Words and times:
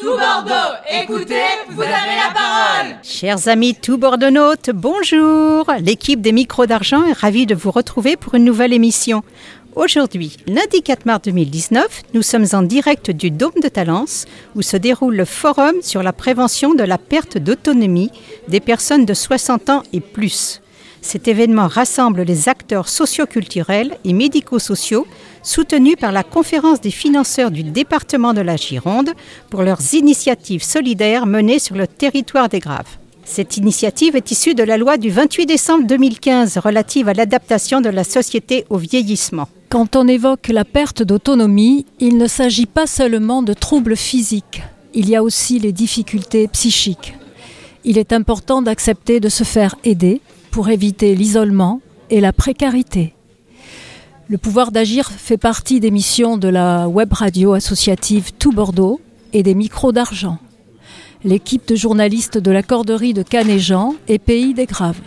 Tout 0.00 0.16
Bordeaux, 0.16 0.76
écoutez, 1.02 1.34
vous 1.68 1.82
avez 1.82 1.90
la 1.90 2.32
parole. 2.32 2.96
Chers 3.02 3.48
amis 3.48 3.74
tout 3.74 3.98
bordeaux 3.98 4.30
bonjour. 4.72 5.70
L'équipe 5.80 6.22
des 6.22 6.32
micros 6.32 6.64
d'argent 6.64 7.04
est 7.04 7.12
ravie 7.12 7.44
de 7.44 7.54
vous 7.54 7.70
retrouver 7.70 8.16
pour 8.16 8.34
une 8.34 8.44
nouvelle 8.44 8.72
émission. 8.72 9.22
Aujourd'hui, 9.76 10.38
lundi 10.46 10.82
4 10.82 11.04
mars 11.04 11.20
2019, 11.24 12.02
nous 12.14 12.22
sommes 12.22 12.46
en 12.52 12.62
direct 12.62 13.10
du 13.10 13.30
Dôme 13.30 13.60
de 13.62 13.68
Talence 13.68 14.24
où 14.56 14.62
se 14.62 14.78
déroule 14.78 15.16
le 15.16 15.26
forum 15.26 15.74
sur 15.82 16.02
la 16.02 16.14
prévention 16.14 16.72
de 16.72 16.84
la 16.84 16.96
perte 16.96 17.36
d'autonomie 17.36 18.10
des 18.48 18.60
personnes 18.60 19.04
de 19.04 19.12
60 19.12 19.68
ans 19.68 19.82
et 19.92 20.00
plus. 20.00 20.62
Cet 21.02 21.28
événement 21.28 21.66
rassemble 21.66 22.22
les 22.22 22.48
acteurs 22.48 22.88
socioculturels 22.88 23.96
et 24.04 24.12
médico-sociaux 24.12 25.06
soutenus 25.42 25.96
par 25.98 26.12
la 26.12 26.22
conférence 26.22 26.80
des 26.80 26.90
financeurs 26.90 27.50
du 27.50 27.62
département 27.62 28.34
de 28.34 28.42
la 28.42 28.56
Gironde 28.56 29.10
pour 29.48 29.62
leurs 29.62 29.94
initiatives 29.94 30.62
solidaires 30.62 31.26
menées 31.26 31.58
sur 31.58 31.76
le 31.76 31.86
territoire 31.86 32.48
des 32.48 32.60
Graves. 32.60 32.98
Cette 33.24 33.56
initiative 33.56 34.16
est 34.16 34.30
issue 34.30 34.54
de 34.54 34.62
la 34.62 34.76
loi 34.76 34.96
du 34.96 35.10
28 35.10 35.46
décembre 35.46 35.86
2015 35.86 36.58
relative 36.58 37.08
à 37.08 37.14
l'adaptation 37.14 37.80
de 37.80 37.88
la 37.88 38.04
société 38.04 38.64
au 38.70 38.76
vieillissement. 38.76 39.48
Quand 39.68 39.94
on 39.94 40.08
évoque 40.08 40.48
la 40.48 40.64
perte 40.64 41.02
d'autonomie, 41.02 41.86
il 42.00 42.18
ne 42.18 42.26
s'agit 42.26 42.66
pas 42.66 42.86
seulement 42.86 43.42
de 43.42 43.52
troubles 43.52 43.96
physiques, 43.96 44.62
il 44.94 45.08
y 45.08 45.16
a 45.16 45.22
aussi 45.22 45.60
les 45.60 45.72
difficultés 45.72 46.48
psychiques. 46.48 47.14
Il 47.84 47.96
est 47.96 48.12
important 48.12 48.62
d'accepter 48.62 49.20
de 49.20 49.28
se 49.28 49.44
faire 49.44 49.76
aider 49.84 50.20
pour 50.50 50.68
éviter 50.68 51.14
l'isolement 51.14 51.80
et 52.10 52.20
la 52.20 52.32
précarité. 52.32 53.14
Le 54.28 54.38
pouvoir 54.38 54.70
d'agir 54.70 55.10
fait 55.10 55.36
partie 55.36 55.80
des 55.80 55.90
missions 55.90 56.36
de 56.36 56.48
la 56.48 56.88
web 56.88 57.12
radio 57.12 57.52
associative 57.52 58.32
Tout 58.38 58.52
Bordeaux 58.52 59.00
et 59.32 59.42
des 59.42 59.54
micros 59.54 59.92
d'argent. 59.92 60.38
L'équipe 61.24 61.66
de 61.66 61.76
journalistes 61.76 62.38
de 62.38 62.50
la 62.50 62.62
corderie 62.62 63.12
de 63.12 63.22
Canéjean 63.22 63.94
et 64.08 64.18
Pays 64.18 64.54
des 64.54 64.66
Graves. 64.66 65.00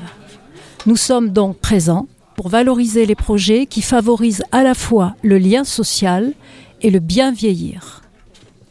Nous 0.85 0.97
sommes 0.97 1.29
donc 1.29 1.57
présents 1.57 2.07
pour 2.35 2.49
valoriser 2.49 3.05
les 3.05 3.15
projets 3.15 3.65
qui 3.65 3.81
favorisent 3.81 4.43
à 4.51 4.63
la 4.63 4.73
fois 4.73 5.15
le 5.21 5.37
lien 5.37 5.63
social 5.63 6.33
et 6.81 6.89
le 6.89 6.99
bien 6.99 7.31
vieillir. 7.31 8.01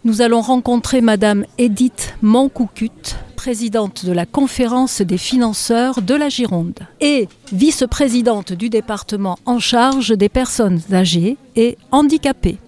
Nous 0.05 0.21
allons 0.21 0.41
rencontrer 0.41 1.01
Madame 1.01 1.45
Edith 1.59 2.15
Moncoucut, 2.23 3.17
présidente 3.43 4.07
de 4.07 4.13
la 4.13 4.25
conférence 4.25 5.01
des 5.03 5.19
financeurs 5.19 6.01
de 6.01 6.15
la 6.15 6.29
Gironde 6.29 6.79
et 7.01 7.27
vice-présidente 7.53 8.53
du 8.53 8.69
département 8.69 9.37
en 9.47 9.59
charge 9.59 10.17
des 10.17 10.29
personnes 10.29 10.81
âgées 10.93 11.37
et 11.57 11.77
handicapées. 11.91 12.59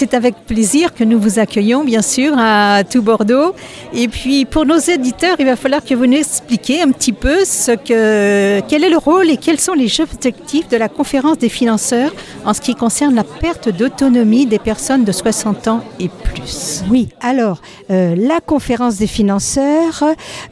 C'est 0.00 0.14
avec 0.14 0.46
plaisir 0.46 0.94
que 0.94 1.04
nous 1.04 1.20
vous 1.20 1.38
accueillons, 1.38 1.84
bien 1.84 2.00
sûr, 2.00 2.32
à 2.38 2.84
tout 2.84 3.02
Bordeaux. 3.02 3.54
Et 3.92 4.08
puis, 4.08 4.46
pour 4.46 4.64
nos 4.64 4.78
éditeurs, 4.78 5.36
il 5.38 5.44
va 5.44 5.56
falloir 5.56 5.84
que 5.84 5.94
vous 5.94 6.06
nous 6.06 6.16
expliquiez 6.16 6.80
un 6.80 6.90
petit 6.90 7.12
peu 7.12 7.36
quel 7.84 8.82
est 8.82 8.88
le 8.88 8.96
rôle 8.96 9.28
et 9.28 9.36
quels 9.36 9.60
sont 9.60 9.74
les 9.74 10.00
objectifs 10.00 10.68
de 10.68 10.78
la 10.78 10.88
conférence 10.88 11.36
des 11.36 11.50
financeurs 11.50 12.12
en 12.46 12.54
ce 12.54 12.62
qui 12.62 12.74
concerne 12.74 13.14
la 13.14 13.24
perte 13.24 13.68
d'autonomie 13.68 14.46
des 14.46 14.58
personnes 14.58 15.04
de 15.04 15.12
60 15.12 15.68
ans 15.68 15.84
et 15.98 16.08
plus. 16.08 16.82
Oui, 16.88 17.10
alors, 17.20 17.60
euh, 17.90 18.14
la 18.16 18.40
conférence 18.40 18.96
des 18.96 19.06
financeurs, 19.06 20.02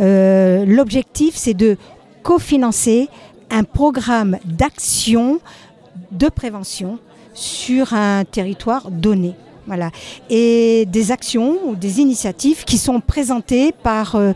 euh, 0.02 0.66
l'objectif, 0.66 1.36
c'est 1.36 1.54
de 1.54 1.78
cofinancer 2.22 3.08
un 3.50 3.64
programme 3.64 4.36
d'action 4.44 5.40
de 6.12 6.28
prévention 6.28 6.98
sur 7.38 7.92
un 7.94 8.24
territoire 8.24 8.90
donné. 8.90 9.34
Et 10.30 10.86
des 10.86 11.12
actions 11.12 11.58
ou 11.66 11.76
des 11.76 12.00
initiatives 12.00 12.64
qui 12.64 12.78
sont 12.78 13.00
présentées 13.00 13.72
par 13.72 14.16
euh, 14.16 14.32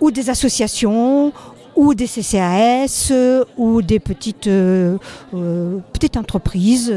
ou 0.00 0.10
des 0.10 0.30
associations 0.30 1.32
ou 1.76 1.94
des 1.94 2.06
CCAS 2.06 3.12
ou 3.56 3.82
des 3.82 4.00
petites, 4.00 4.46
euh, 4.46 4.96
euh, 5.34 5.78
petites 5.92 6.16
entreprises. 6.16 6.92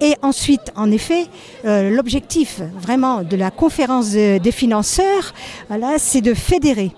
Et 0.00 0.14
ensuite, 0.22 0.72
en 0.76 0.90
effet, 0.92 1.26
l'objectif 1.64 2.60
vraiment 2.78 3.22
de 3.22 3.36
la 3.36 3.50
conférence 3.50 4.12
des 4.12 4.52
financeurs, 4.52 5.34
voilà, 5.68 5.98
c'est 5.98 6.20
de 6.20 6.32
fédérer 6.32 6.92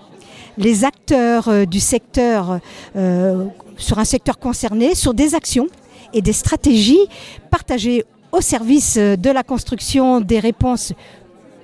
les 0.59 0.85
acteurs 0.85 1.65
du 1.65 1.79
secteur 1.79 2.59
sur 3.77 3.97
un 3.97 4.05
secteur 4.05 4.37
concerné 4.37 4.93
sur 4.93 5.15
des 5.15 5.33
actions 5.33 5.67
et 6.17 6.21
des 6.21 6.33
stratégies 6.33 7.07
partagées 7.51 8.03
au 8.31 8.41
service 8.41 8.97
de 8.97 9.29
la 9.29 9.43
construction 9.43 10.19
des 10.19 10.39
réponses 10.39 10.93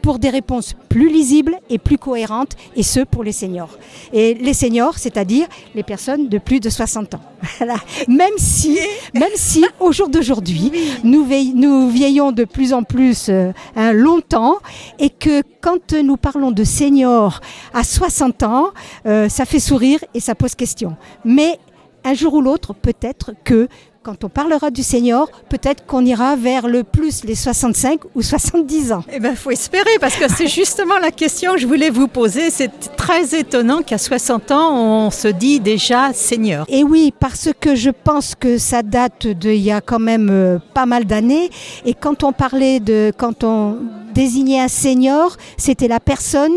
pour 0.04 0.20
des 0.20 0.30
réponses 0.30 0.76
plus 0.90 1.10
lisibles 1.10 1.58
et 1.70 1.80
plus 1.80 1.98
cohérentes, 1.98 2.58
et 2.76 2.84
ce 2.84 3.00
pour 3.00 3.24
les 3.24 3.32
seniors. 3.32 3.80
Et 4.12 4.34
les 4.34 4.54
seniors, 4.54 4.98
c'est-à-dire 4.98 5.48
les 5.74 5.82
personnes 5.82 6.28
de 6.28 6.38
plus 6.38 6.60
de 6.60 6.70
60 6.70 7.14
ans. 7.16 7.22
Même 8.10 8.38
si, 8.38 8.78
même 9.14 9.32
si 9.36 9.66
au 9.80 9.94
jour 9.94 10.10
d'aujourd'hui, 10.10 10.72
nous, 11.06 11.26
nous, 11.56 11.90
vieillons 11.90 12.34
de 12.34 12.44
plus 12.44 12.74
en 12.74 12.84
plus 12.84 13.30
euh, 13.30 13.52
hein, 13.78 13.94
longtemps, 13.94 14.58
et 15.00 15.10
que 15.10 15.42
quand 15.62 15.94
nous 15.94 16.18
parlons 16.18 16.52
de 16.52 16.66
seniors 16.66 17.40
à 17.74 17.86
60 17.86 18.44
ans, 18.44 18.68
euh, 19.06 19.30
ça 19.30 19.46
fait 19.46 19.60
sourire 19.60 20.00
et 20.14 20.20
ça 20.20 20.36
pose 20.36 20.54
question. 20.54 20.98
Mais 21.24 21.60
un 22.04 22.14
jour 22.14 22.34
ou 22.34 22.42
l'autre, 22.42 22.74
peut-être 22.74 23.32
que 23.46 23.70
quand 24.04 24.26
on 24.26 24.30
parlera 24.30 24.70
du 24.70 24.84
senior, 24.84 25.30
peut-être 25.48 25.86
qu'on 25.86 26.06
ira 26.06 26.36
vers 26.36 26.68
le 26.68 26.84
plus 26.84 27.24
les 27.24 27.36
65 27.36 28.02
ou 28.16 28.22
70 28.22 28.92
ans. 28.92 29.04
Eh 29.12 29.20
bien, 29.20 29.34
faut 29.34 29.52
espérer, 29.52 29.98
parce 30.02 30.16
que 30.18 30.30
c'est 30.30 30.48
justement 30.48 31.00
la 31.00 31.12
question 31.12 31.54
que 31.54 31.60
je 31.60 31.68
voulais 31.68 31.90
vous 31.90 32.10
poser. 32.10 32.50
C'est 32.50 32.96
très 32.98 33.34
étonnant 33.34 33.82
qu'à 33.82 33.98
60 33.98 34.52
ans, 34.52 35.06
on 35.06 35.10
se 35.10 35.30
dit 35.30 35.62
déjà 35.62 36.12
senior. 36.14 36.66
Et 36.68 36.84
oui, 36.84 37.14
parce 37.18 37.50
que 37.58 37.76
je 37.76 37.92
pense 37.92 38.36
que 38.36 38.58
ça 38.58 38.84
date 38.84 39.26
d'il 39.26 39.56
y 39.56 39.72
a 39.72 39.80
quand 39.80 40.00
même 40.00 40.30
euh, 40.30 40.60
pas 40.74 40.86
mal 40.86 41.06
d'années. 41.06 41.50
Et 41.86 41.94
quand 41.94 42.24
on 42.24 42.34
parlait 42.34 42.82
de, 42.82 43.14
quand 43.18 43.46
on 43.46 43.78
désignait 44.14 44.60
un 44.60 44.68
senior, 44.68 45.38
c'était 45.58 45.88
la 45.88 46.02
personne 46.02 46.54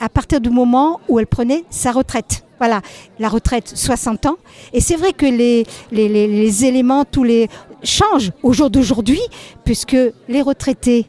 à 0.00 0.08
partir 0.08 0.40
du 0.40 0.50
moment 0.50 1.00
où 1.08 1.18
elle 1.18 1.26
prenait 1.26 1.64
sa 1.70 1.90
retraite. 1.90 2.43
Voilà, 2.66 2.80
la 3.18 3.28
retraite, 3.28 3.70
60 3.74 4.24
ans. 4.24 4.36
Et 4.72 4.80
c'est 4.80 4.96
vrai 4.96 5.12
que 5.12 5.26
les, 5.26 6.64
éléments, 6.64 7.04
tous 7.04 7.22
les 7.22 7.50
changent 7.82 8.32
au 8.42 8.54
jour 8.54 8.70
d'aujourd'hui, 8.70 9.20
puisque 9.66 9.98
les 10.28 10.40
retraités, 10.40 11.04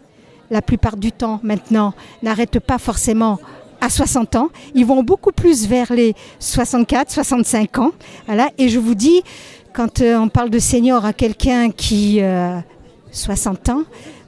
la 0.51 0.61
plupart 0.61 0.97
du 0.97 1.13
temps 1.13 1.39
maintenant, 1.43 1.93
n'arrêtent 2.21 2.59
pas 2.59 2.77
forcément 2.77 3.39
à 3.79 3.89
60 3.89 4.35
ans. 4.35 4.49
Ils 4.73 4.85
vont 4.85 5.01
beaucoup 5.01 5.31
plus 5.31 5.65
vers 5.65 5.93
les 5.93 6.13
64, 6.39 7.09
65 7.09 7.77
ans. 7.77 7.91
Voilà. 8.25 8.49
Et 8.57 8.67
je 8.67 8.77
vous 8.77 8.93
dis, 8.93 9.23
quand 9.71 10.01
euh, 10.01 10.17
on 10.17 10.27
parle 10.27 10.49
de 10.49 10.59
senior 10.59 11.05
à 11.05 11.13
quelqu'un 11.13 11.71
qui 11.71 12.19
euh, 12.19 12.59
60 13.11 13.69
ans, 13.69 13.83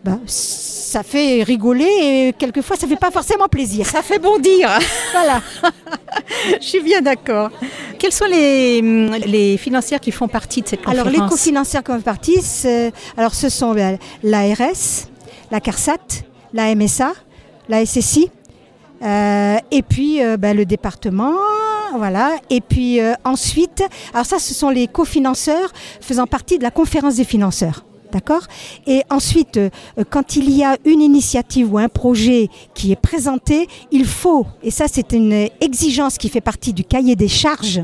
bah, 0.07 0.19
ça 0.25 1.03
fait 1.03 1.44
rigoler 1.44 1.84
et 2.01 2.34
quelquefois 2.38 2.78
ça 2.78 2.88
fait 2.88 2.95
pas 2.95 3.12
forcément 3.12 3.47
plaisir. 3.47 3.85
Ça 3.85 4.01
fait 4.01 4.19
bondir. 4.19 4.69
Voilà. 5.12 5.41
Je 6.62 6.66
suis 6.66 6.81
bien 6.81 7.01
d'accord. 7.01 7.50
Quelles 8.00 8.13
sont 8.13 8.25
les, 8.25 8.81
les 9.25 9.57
financières 9.57 10.00
qui 10.00 10.12
font 10.12 10.29
partie 10.29 10.62
de 10.62 10.67
cette 10.67 10.81
conférence 10.81 11.07
Alors 11.07 11.23
les 11.23 11.29
cofinancières 11.29 11.84
qui 11.84 11.91
font 11.91 12.01
partie, 12.01 12.40
alors 13.17 13.34
ce 13.34 13.50
sont 13.50 13.73
l'ARS, 14.23 15.09
la 15.51 15.59
CARSAT, 15.59 16.23
la 16.53 16.73
MSA, 16.73 17.12
la 17.67 17.85
SSI, 17.85 18.31
euh, 19.03 19.57
et 19.72 19.81
puis 19.81 20.23
euh, 20.23 20.38
bah, 20.38 20.53
le 20.53 20.66
département, 20.66 21.34
voilà. 21.97 22.38
Et 22.50 22.62
puis 22.62 23.01
euh, 23.01 23.13
ensuite, 23.25 23.84
alors 24.13 24.25
ça, 24.25 24.40
ce 24.40 24.53
sont 24.53 24.69
les 24.69 24.88
cofinanceurs 24.88 25.72
faisant 26.01 26.28
partie 26.28 26.57
de 26.57 26.63
la 26.63 26.72
conférence 26.72 27.16
des 27.16 27.25
financeurs. 27.25 27.86
D'accord 28.12 28.44
Et 28.85 29.01
ensuite, 29.09 29.57
euh, 29.57 29.69
quand 30.09 30.38
il 30.38 30.50
y 30.50 30.63
a 30.63 30.78
une 30.85 31.01
initiative 31.01 31.73
ou 31.73 31.78
un 31.78 31.90
projet 31.90 32.50
qui 32.73 32.91
est 32.91 33.01
présenté, 33.01 33.67
il 33.91 34.05
faut, 34.05 34.46
et 34.64 34.72
ça 34.72 34.85
c'est 34.90 35.11
une 35.11 35.49
exigence 35.59 36.17
qui 36.17 36.29
fait 36.29 36.41
partie 36.41 36.72
du 36.72 36.85
cahier 36.85 37.16
des 37.17 37.28
charges 37.28 37.81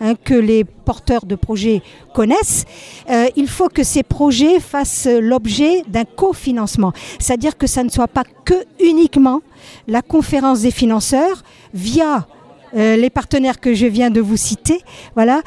hein, 0.00 0.14
que 0.16 0.34
les 0.34 0.64
porteurs 0.64 1.26
de 1.26 1.36
projets 1.36 1.80
connaissent, 2.12 2.64
euh, 3.08 3.26
il 3.36 3.46
faut 3.46 3.68
que 3.68 3.84
ces 3.84 4.02
projets 4.02 4.58
fassent 4.58 5.08
l'objet 5.08 5.82
d'un 5.86 6.04
cofinancement. 6.04 6.92
C'est-à-dire 7.20 7.56
que 7.56 7.68
ça 7.68 7.84
ne 7.84 7.88
soit 7.88 8.08
pas 8.08 8.24
que 8.44 8.64
uniquement 8.80 9.42
la 9.86 10.02
conférence 10.02 10.62
des 10.62 10.72
financeurs 10.72 11.44
via 11.72 12.26
euh, 12.74 12.96
les 12.96 13.10
partenaires 13.10 13.60
que 13.60 13.74
je 13.74 13.86
viens 13.86 14.10
de 14.10 14.20
vous 14.20 14.36
citer, 14.36 14.80
voilà, 15.14 15.42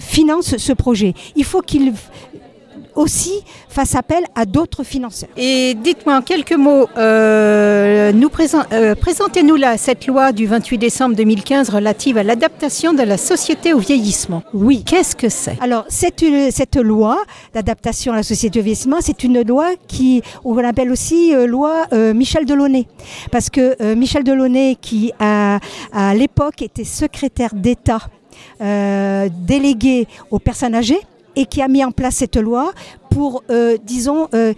financent 0.00 0.58
ce 0.58 0.72
projet. 0.74 1.14
Il 1.34 1.44
faut 1.44 1.62
qu'ils 1.62 1.94
aussi 2.96 3.42
fasse 3.68 3.94
appel 3.94 4.24
à 4.34 4.44
d'autres 4.44 4.84
financeurs. 4.84 5.28
Et 5.36 5.74
dites-moi 5.74 6.16
en 6.16 6.22
quelques 6.22 6.52
mots, 6.52 6.88
euh, 6.96 8.12
nous 8.12 8.30
euh, 8.72 8.94
présentez-nous 8.94 9.56
là 9.56 9.76
cette 9.76 10.06
loi 10.06 10.32
du 10.32 10.46
28 10.46 10.78
décembre 10.78 11.16
2015 11.16 11.70
relative 11.70 12.18
à 12.18 12.22
l'adaptation 12.22 12.92
de 12.92 13.02
la 13.02 13.16
société 13.16 13.72
au 13.72 13.78
vieillissement. 13.78 14.42
Oui. 14.52 14.84
Qu'est-ce 14.84 15.16
que 15.16 15.28
c'est? 15.28 15.56
Alors, 15.60 15.84
cette 15.88 16.76
loi 16.76 17.22
d'adaptation 17.52 18.12
à 18.12 18.16
la 18.16 18.22
société 18.22 18.60
au 18.60 18.62
vieillissement, 18.62 18.98
c'est 19.00 19.24
une 19.24 19.42
loi 19.42 19.70
qui, 19.88 20.22
on 20.44 20.54
l'appelle 20.54 20.90
aussi 20.90 21.34
euh, 21.34 21.46
loi 21.46 21.86
Michel 21.92 22.44
Delaunay. 22.44 22.86
Parce 23.30 23.50
que 23.50 23.94
Michel 23.94 24.24
Delaunay, 24.24 24.76
qui 24.80 25.12
à 25.20 25.60
l'époque 26.14 26.62
était 26.62 26.84
secrétaire 26.84 27.50
d'État 27.54 28.00
délégué 28.60 30.06
aux 30.30 30.38
personnes 30.38 30.74
âgées, 30.74 31.00
et 31.36 31.46
qui 31.46 31.62
a 31.62 31.68
mis 31.68 31.84
en 31.84 31.90
place 31.90 32.16
cette 32.16 32.36
loi 32.36 32.72
pour, 33.10 33.42
euh, 33.50 33.76
disons, 33.82 34.28
euh, 34.34 34.54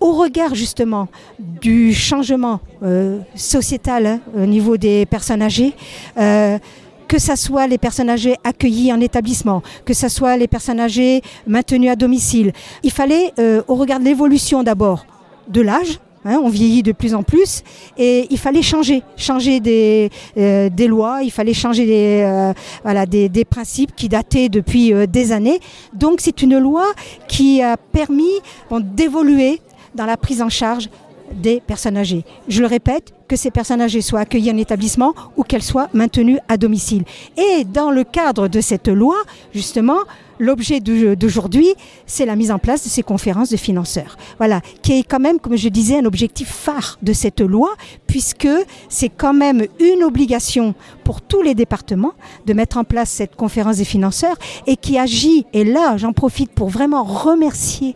au 0.00 0.12
regard 0.12 0.54
justement 0.54 1.08
du 1.38 1.92
changement 1.92 2.60
euh, 2.82 3.18
sociétal 3.34 4.06
hein, 4.06 4.20
au 4.34 4.46
niveau 4.46 4.76
des 4.76 5.04
personnes 5.06 5.42
âgées, 5.42 5.74
que 6.16 7.18
ce 7.18 7.34
soit 7.34 7.66
les 7.66 7.76
personnes 7.76 8.08
âgées 8.08 8.36
accueillies 8.44 8.92
en 8.92 9.00
établissement, 9.00 9.62
que 9.84 9.92
ce 9.92 10.08
soit 10.08 10.36
les 10.36 10.46
personnes 10.46 10.80
âgées 10.80 11.22
maintenues 11.46 11.90
à 11.90 11.96
domicile, 11.96 12.52
il 12.84 12.92
fallait, 12.92 13.32
au 13.66 13.74
regard 13.74 13.98
de 13.98 14.04
l'évolution 14.04 14.62
d'abord 14.62 15.04
de 15.48 15.60
l'âge, 15.60 15.98
Hein, 16.24 16.38
on 16.42 16.50
vieillit 16.50 16.82
de 16.82 16.92
plus 16.92 17.14
en 17.14 17.22
plus 17.22 17.62
et 17.96 18.26
il 18.30 18.38
fallait 18.38 18.60
changer, 18.60 19.02
changer 19.16 19.58
des, 19.58 20.10
euh, 20.36 20.68
lois, 20.86 21.20
il 21.22 21.30
fallait 21.30 21.54
changer 21.54 21.86
des, 21.86 22.22
euh, 22.22 22.52
voilà, 22.82 23.06
des, 23.06 23.44
principes 23.46 23.96
qui 23.96 24.10
dataient 24.10 24.50
depuis 24.50 24.92
euh, 24.92 25.06
des 25.06 25.32
années. 25.32 25.60
Donc 25.94 26.20
c'est 26.20 26.42
une 26.42 26.58
loi 26.58 26.84
qui 27.26 27.62
a 27.62 27.78
permis 27.78 28.34
d'évoluer 28.70 29.62
dans 29.94 30.04
la 30.04 30.18
prise 30.18 30.42
en 30.42 30.50
charge 30.50 30.90
des 31.32 31.62
personnes 31.66 31.96
âgées. 31.96 32.24
Je 32.48 32.60
le 32.60 32.66
répète, 32.66 33.14
que 33.30 33.36
ces 33.36 33.52
personnes 33.52 33.80
âgées 33.80 34.00
soient 34.00 34.20
accueillies 34.20 34.50
en 34.50 34.56
établissement 34.56 35.14
ou 35.36 35.44
qu'elles 35.44 35.62
soient 35.62 35.88
maintenues 35.94 36.40
à 36.48 36.56
domicile. 36.56 37.04
Et 37.36 37.62
dans 37.62 37.92
le 37.92 38.02
cadre 38.02 38.48
de 38.48 38.60
cette 38.60 38.88
loi, 38.88 39.14
justement, 39.54 40.00
l'objet 40.40 40.80
d'aujourd'hui, 40.80 41.68
c'est 42.06 42.26
la 42.26 42.34
mise 42.34 42.50
en 42.50 42.58
place 42.58 42.82
de 42.82 42.88
ces 42.88 43.02
conférences 43.02 43.50
de 43.50 43.56
financeurs. 43.56 44.16
Voilà, 44.38 44.60
qui 44.82 44.98
est 44.98 45.02
quand 45.04 45.20
même, 45.20 45.38
comme 45.38 45.56
je 45.56 45.68
disais, 45.68 45.98
un 45.98 46.04
objectif 46.06 46.48
phare 46.48 46.98
de 47.02 47.12
cette 47.12 47.40
loi, 47.40 47.70
puisque 48.10 48.48
c'est 48.88 49.08
quand 49.08 49.32
même 49.32 49.66
une 49.78 50.02
obligation 50.02 50.74
pour 51.04 51.22
tous 51.22 51.42
les 51.42 51.54
départements 51.54 52.14
de 52.44 52.52
mettre 52.54 52.76
en 52.76 52.82
place 52.82 53.08
cette 53.08 53.36
conférence 53.36 53.76
des 53.76 53.84
financeurs 53.84 54.36
et 54.66 54.76
qui 54.76 54.98
agit, 54.98 55.46
et 55.52 55.62
là 55.62 55.96
j'en 55.96 56.12
profite 56.12 56.50
pour 56.50 56.70
vraiment 56.70 57.04
remercier 57.04 57.94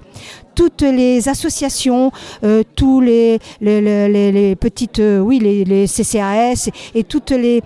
toutes 0.55 0.83
les 0.83 1.29
associations, 1.29 2.13
euh, 2.45 2.63
tous 2.77 3.01
les, 3.01 3.39
petites, 4.61 5.01
euh, 5.01 5.19
oui, 5.19 5.39
les, 5.39 5.87
CCAS 5.87 6.71
et 6.95 7.05
toutes 7.05 7.31
les, 7.31 7.63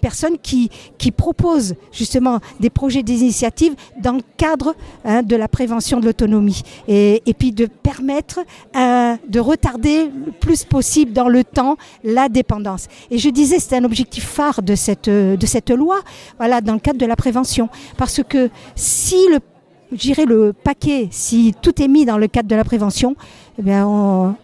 personnes 0.00 0.38
qui, 0.42 0.70
proposent 1.16 1.74
justement 1.90 2.38
des 2.60 2.70
projets, 2.70 3.02
des 3.02 3.20
initiatives 3.20 3.74
dans 4.00 4.12
le 4.12 4.22
cadre 4.36 4.74
hein, 5.04 5.22
de 5.22 5.36
la 5.36 5.48
prévention 5.48 6.00
de 6.00 6.06
l'autonomie 6.06 6.62
et, 6.86 7.22
et, 7.26 7.34
puis 7.34 7.52
de 7.52 7.66
permettre 7.66 8.40
euh, 8.76 9.16
de 9.28 9.40
retarder 9.40 10.04
le 10.26 10.32
plus 10.32 10.64
possible 10.64 11.12
dans 11.12 11.27
le 11.28 11.44
temps 11.44 11.76
la 12.04 12.28
dépendance. 12.28 12.86
Et 13.10 13.18
je 13.18 13.28
disais, 13.30 13.58
c'est 13.58 13.76
un 13.76 13.84
objectif 13.84 14.24
phare 14.24 14.62
de 14.62 14.74
cette, 14.74 15.08
loi, 15.70 16.00
dans 16.38 16.74
le 16.74 16.80
cadre 16.80 16.98
de 16.98 17.06
la 17.06 17.16
prévention, 17.16 17.68
parce 17.96 18.22
que 18.22 18.50
si 18.74 19.16
le 19.30 19.40
le 20.26 20.52
paquet, 20.52 21.08
si 21.10 21.54
tout 21.62 21.82
est 21.82 21.88
mis 21.88 22.04
dans 22.04 22.18
le 22.18 22.28
cadre 22.28 22.48
de 22.48 22.56
la 22.56 22.64
prévention, 22.64 23.16
eh 23.58 23.72
on, 23.80 24.34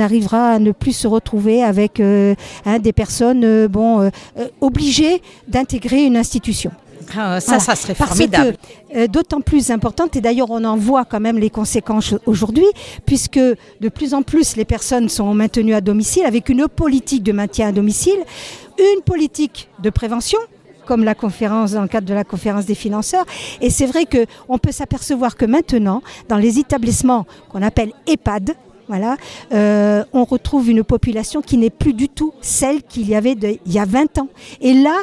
arrivera 0.00 0.52
à 0.52 0.58
ne 0.58 0.72
plus 0.72 0.92
se 0.92 1.06
retrouver 1.06 1.62
avec 1.62 2.00
euh, 2.00 2.34
hein, 2.64 2.78
des 2.78 2.92
personnes 2.92 3.44
euh, 3.44 3.68
euh, 3.76 4.10
obligées 4.62 5.20
d'intégrer 5.46 6.04
une 6.04 6.16
institution. 6.16 6.70
Ah, 7.16 7.40
ça, 7.40 7.58
ça 7.58 7.76
serait 7.76 7.94
formidable. 7.94 8.56
D'autant 9.10 9.40
plus 9.40 9.70
importante, 9.70 10.16
et 10.16 10.20
d'ailleurs 10.20 10.50
on 10.50 10.64
en 10.64 10.76
voit 10.76 11.04
quand 11.04 11.20
même 11.20 11.38
les 11.38 11.50
conséquences 11.50 12.14
aujourd'hui, 12.26 12.66
puisque 13.06 13.38
de 13.38 13.88
plus 13.88 14.14
en 14.14 14.22
plus 14.22 14.56
les 14.56 14.64
personnes 14.64 15.08
sont 15.08 15.34
maintenues 15.34 15.74
à 15.74 15.80
domicile 15.80 16.24
avec 16.24 16.48
une 16.48 16.68
politique 16.68 17.22
de 17.22 17.32
maintien 17.32 17.68
à 17.68 17.72
domicile, 17.72 18.18
une 18.78 19.02
politique 19.02 19.68
de 19.82 19.90
prévention, 19.90 20.38
comme 20.84 21.04
la 21.04 21.14
conférence 21.14 21.72
dans 21.72 21.82
le 21.82 21.88
cadre 21.88 22.06
de 22.06 22.14
la 22.14 22.24
conférence 22.24 22.66
des 22.66 22.74
financeurs. 22.74 23.24
Et 23.60 23.70
c'est 23.70 23.86
vrai 23.86 24.04
qu'on 24.06 24.58
peut 24.58 24.72
s'apercevoir 24.72 25.36
que 25.36 25.44
maintenant, 25.44 26.02
dans 26.28 26.36
les 26.36 26.58
établissements 26.58 27.26
qu'on 27.50 27.62
appelle 27.62 27.92
EHPAD, 28.06 28.54
voilà, 28.86 29.16
euh, 29.52 30.04
on 30.12 30.24
retrouve 30.24 30.68
une 30.68 30.84
population 30.84 31.40
qui 31.40 31.56
n'est 31.56 31.70
plus 31.70 31.94
du 31.94 32.10
tout 32.10 32.34
celle 32.42 32.82
qu'il 32.82 33.08
y 33.08 33.14
avait 33.14 33.32
il 33.64 33.72
y 33.72 33.78
a 33.78 33.86
20 33.86 34.18
ans. 34.18 34.28
Et 34.60 34.74
là, 34.74 34.96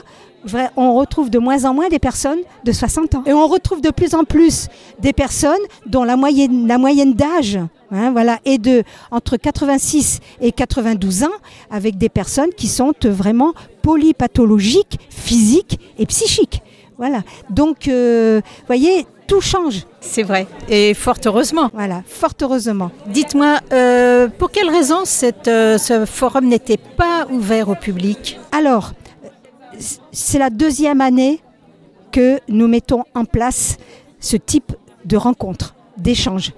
on 0.76 0.96
retrouve 0.96 1.30
de 1.30 1.40
moins 1.40 1.66
en 1.66 1.74
moins 1.74 1.90
des 1.90 2.00
personnes 2.00 2.40
de 2.64 2.72
60 2.72 3.16
ans. 3.16 3.24
Et 3.26 3.34
on 3.34 3.48
retrouve 3.48 3.82
de 3.82 3.90
plus 3.90 4.16
en 4.16 4.24
plus 4.24 4.68
des 5.00 5.14
personnes 5.14 5.62
dont 5.86 6.04
la 6.04 6.16
moyenne, 6.16 6.68
la 6.68 6.78
moyenne 6.78 7.14
d'âge 7.14 7.60
hein, 7.92 8.12
voilà, 8.12 8.40
est 8.46 8.58
de 8.58 8.84
entre 9.12 9.38
86 9.38 10.20
et 10.42 10.52
92 10.52 11.24
ans, 11.24 11.28
avec 11.70 11.98
des 11.98 12.10
personnes 12.10 12.52
qui 12.56 12.68
sont 12.68 12.94
vraiment 13.04 13.54
polypathologiques, 13.82 15.00
physiques 15.10 15.80
et 15.98 16.06
psychiques. 16.06 16.62
Voilà. 16.98 17.24
Donc, 17.50 17.88
euh, 17.88 18.42
vous 18.44 18.68
voyez, 18.68 19.08
tout 19.28 19.42
change. 19.42 19.86
C'est 20.02 20.24
vrai. 20.24 20.46
Et 20.70 20.94
fort 20.94 21.16
heureusement. 21.26 21.70
Voilà, 21.74 22.04
fort 22.06 22.34
heureusement. 22.42 22.92
Dites-moi, 23.08 23.60
euh, 23.72 24.28
pour 24.28 24.52
quelle 24.52 24.70
raison 24.70 25.06
cette, 25.06 25.48
euh, 25.48 25.78
ce 25.78 26.06
forum 26.06 26.48
n'était 26.48 26.78
pas 26.78 27.28
ouvert 27.32 27.70
au 27.70 27.76
public? 27.76 28.40
Alors, 28.52 28.92
c'est 30.12 30.40
la 30.40 30.50
deuxième 30.50 31.02
année 31.02 31.40
que 32.12 32.40
nous 32.48 32.68
mettons 32.68 33.04
en 33.16 33.26
place 33.26 33.78
ce 34.20 34.38
type 34.38 34.74
de 35.06 35.18
rencontre, 35.18 35.76
d'échange, 35.98 36.54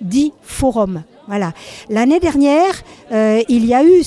dit 0.00 0.32
forum. 0.42 1.02
L'année 1.88 2.20
dernière, 2.20 2.72
euh, 3.10 3.42
il 3.48 3.64
y 3.64 3.74
a 3.74 3.82
eu 3.82 4.02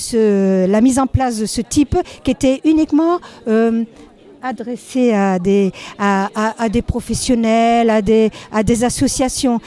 la 0.70 0.82
mise 0.82 1.00
en 1.00 1.08
place 1.08 1.40
de 1.40 1.46
ce 1.46 1.62
type 1.62 1.98
qui 2.24 2.32
était 2.32 2.62
uniquement 2.64 3.20
euh, 3.48 3.84
adressé 4.42 5.12
à 5.14 5.38
des, 5.38 5.72
professionnels, 6.86 7.90
à 7.90 8.02
des, 8.02 8.84
associations. 8.84 9.60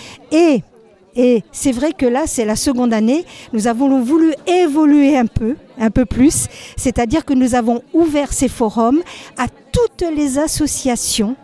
Et 1.14 1.42
c'est 1.52 1.72
vrai 1.72 1.92
que 1.92 2.06
là, 2.06 2.26
c'est 2.26 2.44
la 2.44 2.56
seconde 2.56 2.92
année. 2.94 3.24
Nous 3.52 3.66
avons 3.66 4.00
voulu 4.00 4.34
évoluer 4.46 5.16
un 5.16 5.26
peu, 5.26 5.56
un 5.78 5.90
peu 5.90 6.06
plus. 6.06 6.46
C'est-à-dire 6.76 7.24
que 7.24 7.34
nous 7.34 7.54
avons 7.54 7.82
ouvert 7.92 8.32
ces 8.32 8.48
forums 8.48 9.02
à 9.36 9.46
toutes 9.72 10.04
les 10.14 10.38
associations, 10.38 11.36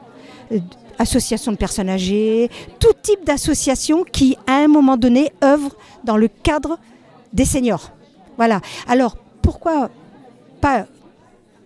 euh, 0.53 0.59
associations 0.99 1.53
de 1.53 1.57
personnes 1.57 1.91
âgées, 1.91 2.51
tout 2.79 2.95
type 3.03 3.25
d'associations 3.25 4.05
qui, 4.05 4.37
à 4.47 4.57
un 4.57 4.69
moment 4.69 4.97
donné, 4.97 5.33
œuvrent 5.45 5.77
dans 6.05 6.17
le 6.17 6.29
cadre 6.29 6.79
des 7.33 7.45
seniors. 7.45 7.91
Voilà. 8.37 8.61
Alors, 8.87 9.17
pourquoi 9.43 9.91
pas 10.61 10.87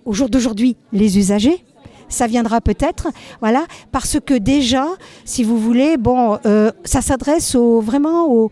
au 0.04 0.12
jour 0.12 0.28
d'aujourd'hui 0.28 0.76
les 0.92 1.18
usagers? 1.18 1.64
Ça 2.12 2.26
viendra 2.26 2.60
peut-être, 2.60 3.08
voilà, 3.40 3.64
parce 3.90 4.18
que 4.24 4.34
déjà, 4.34 4.86
si 5.24 5.42
vous 5.42 5.58
voulez, 5.58 5.96
bon, 5.96 6.38
euh, 6.46 6.70
ça 6.84 7.00
s'adresse 7.00 7.56
vraiment 7.56 8.28
aux, 8.30 8.50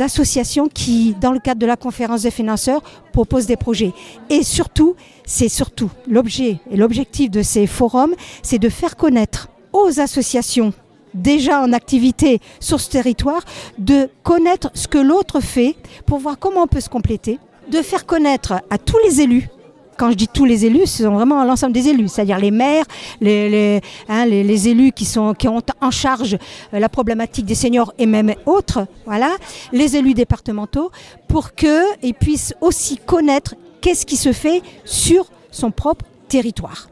associations 0.00 0.68
qui, 0.68 1.14
dans 1.20 1.32
le 1.32 1.38
cadre 1.38 1.60
de 1.60 1.66
la 1.66 1.76
conférence 1.76 2.22
des 2.22 2.30
financeurs, 2.30 2.82
proposent 3.12 3.46
des 3.46 3.58
projets. 3.58 3.92
Et 4.30 4.42
surtout, 4.42 4.94
c'est 5.26 5.50
surtout 5.50 5.90
l'objet 6.08 6.60
et 6.70 6.76
l'objectif 6.78 7.30
de 7.30 7.42
ces 7.42 7.66
forums, 7.66 8.14
c'est 8.42 8.58
de 8.58 8.70
faire 8.70 8.96
connaître 8.96 9.48
aux 9.74 10.00
associations 10.00 10.72
déjà 11.12 11.60
en 11.60 11.72
activité 11.72 12.40
sur 12.60 12.80
ce 12.80 12.90
territoire, 12.90 13.42
de 13.78 14.08
connaître 14.22 14.70
ce 14.74 14.88
que 14.88 14.98
l'autre 14.98 15.40
fait 15.40 15.76
pour 16.06 16.18
voir 16.18 16.38
comment 16.38 16.62
on 16.62 16.66
peut 16.66 16.80
se 16.80 16.88
compléter, 16.88 17.38
de 17.70 17.82
faire 17.82 18.06
connaître 18.06 18.54
à 18.70 18.78
tous 18.78 18.98
les 19.04 19.20
élus 19.20 19.48
quand 19.96 20.10
je 20.10 20.16
dis 20.16 20.28
tous 20.28 20.44
les 20.44 20.66
élus, 20.66 20.86
ce 20.86 21.04
sont 21.04 21.12
vraiment 21.12 21.44
l'ensemble 21.44 21.72
des 21.72 21.88
élus, 21.88 22.08
c'est-à-dire 22.08 22.38
les 22.38 22.50
maires, 22.50 22.84
les, 23.20 23.80
hein, 24.08 24.26
élus 24.26 24.92
qui, 24.92 25.04
sont, 25.04 25.34
ont 25.46 25.62
en 25.80 25.90
charge 25.90 26.34
euh, 26.74 26.78
la 26.78 26.88
problématique 26.88 27.46
des 27.46 27.54
seniors 27.54 27.92
et 27.98 28.06
même 28.06 28.34
autres, 28.46 28.86
voilà, 29.04 29.30
les 29.72 29.96
élus 29.96 30.14
départementaux, 30.14 30.90
pour 31.28 31.54
qu'ils 31.54 32.14
puissent 32.18 32.54
aussi 32.60 32.98
connaître 32.98 33.54
qu'est-ce 33.80 34.06
qui 34.06 34.16
se 34.16 34.32
fait 34.32 34.62
sur 34.84 35.26
son 35.50 35.70
propre 35.70 36.04
territoire. 36.28 36.88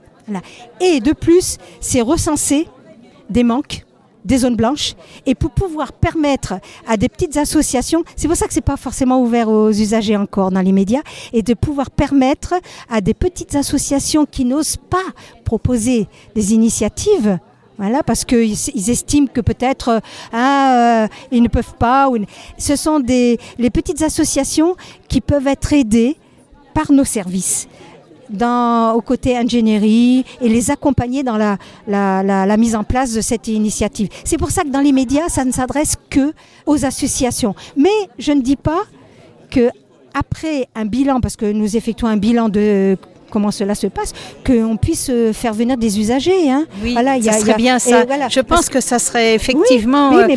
Et 0.80 1.00
de 1.00 1.12
plus, 1.12 1.58
c'est 1.80 2.00
recenser 2.00 2.66
des 3.28 3.44
manques 3.44 3.84
des 4.24 4.38
zones 4.38 4.56
blanches 4.56 4.94
et 5.26 5.34
pour 5.34 5.50
pouvoir 5.50 5.92
permettre 5.92 6.54
à 6.86 6.96
des 6.96 7.08
petites 7.08 7.36
associations, 7.36 8.04
c'est 8.16 8.28
pour 8.28 8.36
ça 8.36 8.46
que 8.46 8.54
c'est 8.54 8.60
pas 8.60 8.76
forcément 8.76 9.20
ouvert 9.20 9.48
aux 9.48 9.70
usagers 9.70 10.16
encore 10.16 10.50
dans 10.50 10.60
les 10.60 10.72
médias, 10.72 11.02
et 11.32 11.42
de 11.42 11.54
pouvoir 11.54 11.90
permettre 11.90 12.54
à 12.88 13.00
des 13.00 13.14
petites 13.14 13.54
associations 13.54 14.26
qui 14.26 14.44
n'osent 14.44 14.76
pas 14.76 15.04
proposer 15.44 16.08
des 16.34 16.54
initiatives, 16.54 17.38
Voilà, 17.76 18.04
parce 18.04 18.24
qu'ils 18.24 18.52
estiment 18.90 19.26
que 19.26 19.40
peut-être 19.40 20.00
hein, 20.32 21.06
euh, 21.06 21.08
ils 21.32 21.42
ne 21.42 21.48
peuvent 21.48 21.74
pas. 21.76 22.08
Ce 22.56 22.76
sont 22.76 23.00
des, 23.00 23.38
les 23.58 23.70
petites 23.70 24.02
associations 24.02 24.76
qui 25.08 25.20
peuvent 25.20 25.48
être 25.48 25.72
aidées 25.72 26.16
par 26.72 26.92
nos 26.92 27.04
services. 27.04 27.66
Dans, 28.30 28.94
au 28.94 29.02
côté 29.02 29.36
ingénierie 29.36 30.24
et 30.40 30.48
les 30.48 30.70
accompagner 30.70 31.22
dans 31.22 31.36
la, 31.36 31.58
la, 31.86 32.22
la, 32.22 32.56
mise 32.56 32.74
en 32.74 32.82
place 32.82 33.12
de 33.12 33.20
cette 33.20 33.48
initiative. 33.48 34.08
C'est 34.24 34.38
pour 34.38 34.50
ça 34.50 34.62
que 34.62 34.68
dans 34.68 34.80
les 34.80 34.92
médias, 34.92 35.28
ça 35.28 35.44
ne 35.44 35.52
s'adresse 35.52 35.96
que 36.08 36.32
aux 36.64 36.84
associations. 36.86 37.54
Mais 37.76 37.90
je 38.18 38.32
ne 38.32 38.40
dis 38.40 38.56
pas 38.56 38.82
que 39.50 39.68
après 40.14 40.68
un 40.74 40.86
bilan, 40.86 41.20
parce 41.20 41.36
que 41.36 41.52
nous 41.52 41.76
effectuons 41.76 42.08
un 42.08 42.16
bilan 42.16 42.48
de 42.48 42.96
comment 43.34 43.50
cela 43.50 43.74
se 43.74 43.88
passe, 43.88 44.12
qu'on 44.46 44.76
puisse 44.76 45.08
euh, 45.10 45.32
faire 45.32 45.52
venir 45.52 45.76
des 45.76 45.98
usagers. 45.98 46.50
Hein. 46.50 46.66
Oui, 46.82 46.92
voilà, 46.92 47.20
ça 47.20 47.32
serait 47.32 47.54
bien 47.54 47.80
ça. 47.80 48.04
Je 48.30 48.40
pense 48.40 48.68
que 48.68 48.80
ça 48.80 49.00
serait 49.00 49.34
effectivement 49.34 50.16
euh, 50.16 50.28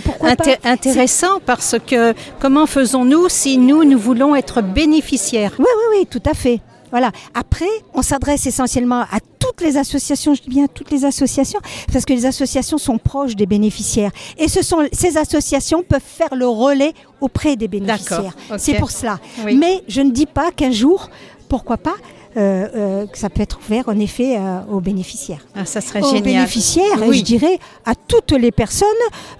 intéressant 0.63 1.39
parce 1.45 1.75
que 1.85 2.15
comment 2.39 2.65
faisons-nous 2.65 3.29
si 3.29 3.59
nous, 3.59 3.83
nous 3.83 3.99
voulons 3.99 4.35
être 4.35 4.63
bénéficiaires? 4.63 5.51
Oui, 5.59 5.65
oui, 5.65 5.99
oui, 5.99 6.07
tout 6.09 6.23
à 6.27 6.33
fait. 6.33 6.59
Voilà. 6.91 7.11
Après, 7.33 7.65
on 7.93 8.01
s'adresse 8.01 8.45
essentiellement 8.45 9.01
à 9.01 9.19
toutes 9.39 9.61
les 9.61 9.77
associations, 9.77 10.33
je 10.33 10.41
dis 10.41 10.49
bien 10.49 10.67
toutes 10.67 10.91
les 10.91 11.05
associations, 11.05 11.59
parce 11.91 12.05
que 12.05 12.13
les 12.13 12.25
associations 12.25 12.77
sont 12.77 12.97
proches 12.97 13.35
des 13.35 13.45
bénéficiaires. 13.45 14.11
Et 14.37 14.47
ce 14.47 14.61
sont, 14.61 14.87
ces 14.91 15.17
associations 15.17 15.83
peuvent 15.83 16.01
faire 16.03 16.35
le 16.35 16.47
relais 16.47 16.93
auprès 17.21 17.55
des 17.55 17.67
bénéficiaires. 17.67 18.35
C'est 18.57 18.75
pour 18.75 18.91
cela. 18.91 19.19
Mais 19.45 19.83
je 19.87 20.01
ne 20.01 20.11
dis 20.11 20.25
pas 20.25 20.51
qu'un 20.51 20.71
jour, 20.71 21.09
pourquoi 21.49 21.77
pas, 21.77 21.95
euh, 22.37 22.67
euh, 22.75 23.07
que 23.07 23.17
ça 23.17 23.31
peut 23.31 23.41
être 23.41 23.57
ouvert 23.65 23.85
en 23.87 23.97
effet 23.97 24.37
euh, 24.37 24.59
aux 24.69 24.79
bénéficiaires. 24.79 25.43
Ah, 25.55 25.65
ça 25.65 25.81
serait 25.81 26.03
aux 26.03 26.21
bénéficiaires, 26.21 27.01
et 27.01 27.13
je 27.13 27.23
dirais 27.23 27.57
à 27.83 27.95
toutes 28.07 28.31
les 28.31 28.51
personnes 28.51 28.87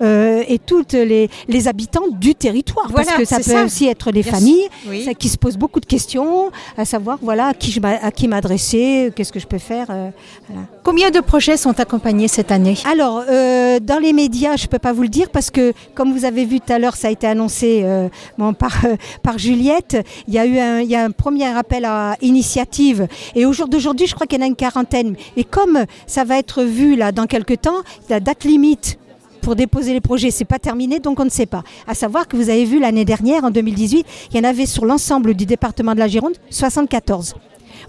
et 0.02 0.60
toutes 0.60 0.94
les, 0.94 1.30
les, 1.48 1.68
habitants 1.68 2.08
du 2.12 2.36
territoire. 2.36 2.92
parce 2.94 3.12
que 3.12 3.26
ça 3.26 3.40
peut 3.40 3.64
aussi 3.64 3.88
être 3.88 4.12
des 4.12 4.24
familles 4.24 4.68
qui 5.20 5.30
se 5.30 5.38
posent 5.38 5.58
beaucoup 5.58 5.80
de 5.80 5.86
questions, 5.86 6.52
à 6.78 6.86
savoir 6.86 7.20
voilà, 7.22 7.48
à 7.48 7.54
qui, 7.54 7.80
à 7.84 8.12
qui 8.12 8.28
m'adresser, 8.28 9.12
qu'est-ce 9.16 9.32
que 9.32 9.40
je 9.40 9.48
peux 9.48 9.58
faire. 9.58 9.88
Combien 10.84 11.12
de 11.12 11.20
projets 11.20 11.58
sont 11.58 11.80
accompagnés 11.80 12.28
cette 12.28 12.52
année? 12.52 12.76
Alors, 12.90 13.24
dans 13.26 14.00
les 14.02 14.14
médias, 14.14 14.56
je 14.56 14.64
ne 14.64 14.68
peux 14.68 14.80
pas 14.80 14.94
vous 14.94 15.04
le 15.04 15.10
dire 15.10 15.30
parce 15.30 15.52
que, 15.52 15.74
comme 15.96 16.14
vous 16.14 16.26
avez 16.26 16.46
vu 16.46 16.60
tout 16.60 16.74
à 16.74 16.80
l'heure, 16.80 16.96
ça 16.96 17.08
a 17.08 17.12
été 17.12 17.28
annoncé 17.28 17.86
bon, 18.38 18.54
par, 18.54 18.78
par 19.24 19.38
Juliette. 19.38 19.98
Il 20.28 20.34
y, 20.34 20.40
a 20.40 20.46
eu 20.46 20.58
un, 20.60 20.82
il 20.82 20.90
y 20.90 20.96
a 20.96 21.04
un 21.04 21.12
premier 21.12 21.46
appel 21.46 21.86
à 21.86 22.16
initiative 22.22 23.08
et 23.36 23.46
au 23.46 23.54
jour 23.54 23.68
d'aujourd'hui, 23.68 24.08
je 24.08 24.16
crois 24.16 24.28
qu'il 24.28 24.40
y 24.40 24.42
en 24.42 24.46
a 24.46 24.48
une 24.48 24.56
quarantaine. 24.56 25.16
Et 25.36 25.44
comme 25.44 25.86
ça 26.06 26.24
va 26.24 26.38
être 26.38 26.64
vu 26.64 26.96
là 26.96 27.12
dans 27.12 27.26
quelques 27.26 27.62
temps, 27.62 27.82
la 28.10 28.20
date 28.20 28.44
limite 28.44 28.57
pour 29.42 29.56
déposer 29.56 29.94
les 29.94 30.02
projets, 30.02 30.32
c'est 30.32 30.46
pas 30.46 30.60
terminé, 30.60 31.00
donc 31.00 31.20
on 31.20 31.26
ne 31.26 31.30
sait 31.30 31.46
pas. 31.46 31.64
À 31.88 31.94
savoir 31.94 32.28
que 32.28 32.36
vous 32.36 32.50
avez 32.50 32.66
vu 32.66 32.80
l'année 32.80 33.06
dernière, 33.06 33.44
en 33.44 33.52
2018, 33.52 34.06
il 34.32 34.38
y 34.38 34.40
en 34.40 34.44
avait 34.44 34.66
sur 34.66 34.86
l'ensemble 34.86 35.36
du 35.36 35.46
département 35.46 35.94
de 35.94 36.00
la 36.00 36.08
Gironde 36.08 36.36
74. 36.50 37.36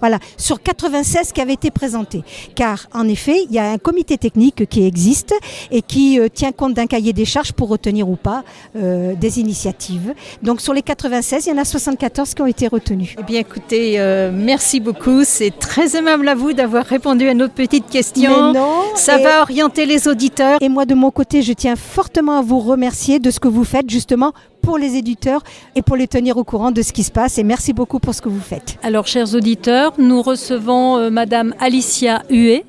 Voilà, 0.01 0.19
sur 0.37 0.63
96 0.63 1.33
qui 1.33 1.41
avaient 1.41 1.55
été 1.55 1.71
présentés. 1.71 2.23
Car 2.55 2.87
en 2.93 3.09
effet, 3.09 3.45
il 3.49 3.55
y 3.55 3.59
a 3.59 3.71
un 3.71 3.79
comité 3.79 4.19
technique 4.19 4.69
qui 4.69 4.85
existe 4.85 5.35
et 5.71 5.83
qui 5.83 6.19
euh, 6.19 6.29
tient 6.33 6.53
compte 6.53 6.75
d'un 6.75 6.87
cahier 6.87 7.13
des 7.13 7.25
charges 7.25 7.53
pour 7.53 7.69
retenir 7.69 8.09
ou 8.09 8.17
pas 8.17 8.45
euh, 8.77 9.15
des 9.15 9.41
initiatives. 9.41 10.15
Donc 10.43 10.61
sur 10.61 10.73
les 10.73 10.83
96, 10.83 11.47
il 11.47 11.51
y 11.51 11.53
en 11.53 11.59
a 11.59 11.65
74 11.65 12.35
qui 12.35 12.43
ont 12.43 12.47
été 12.47 12.69
retenus. 12.69 13.15
Eh 13.19 13.23
bien 13.23 13.41
écoutez, 13.41 13.99
euh, 13.99 14.31
merci 14.33 14.81
beaucoup. 14.81 15.25
C'est 15.25 15.57
très 15.59 15.97
aimable 15.97 16.29
à 16.29 16.35
vous 16.35 16.53
d'avoir 16.53 16.85
répondu 16.85 17.29
à 17.29 17.35
notre 17.35 17.55
petite 17.55 17.89
question. 17.89 18.53
Ça 18.95 19.19
va 19.19 19.43
orienter 19.43 19.87
les 19.87 20.09
auditeurs. 20.09 20.59
Et 20.61 20.69
moi 20.69 20.85
de 20.85 20.95
mon 20.95 21.11
côté, 21.11 21.43
je 21.43 21.53
tiens 21.53 21.77
fortement 21.77 22.39
à 22.39 22.43
vous 22.43 22.61
remercier 22.61 23.19
de 23.19 23.31
ce 23.31 23.41
que 23.41 23.49
vous 23.49 23.65
faites 23.65 23.89
justement 23.91 24.33
pour 24.69 24.77
les 24.77 24.97
éditeurs 24.97 25.43
et 25.77 25.81
pour 25.81 25.97
les 25.97 26.07
tenir 26.07 26.37
au 26.37 26.45
courant 26.45 26.71
de 26.73 26.83
ce 26.83 26.93
qui 26.93 27.03
se 27.03 27.11
passe. 27.11 27.39
Et 27.39 27.43
merci 27.43 27.73
beaucoup 27.73 28.01
pour 28.01 28.15
ce 28.15 28.21
que 28.21 28.29
vous 28.29 28.39
faites. 28.39 28.77
Alors, 28.83 29.07
chers 29.07 29.35
auditeurs, 29.35 29.95
nous 29.97 30.21
recevons 30.21 30.99
euh, 30.99 31.09
Madame 31.09 31.55
Alicia 31.59 32.23
Huet 32.29 32.67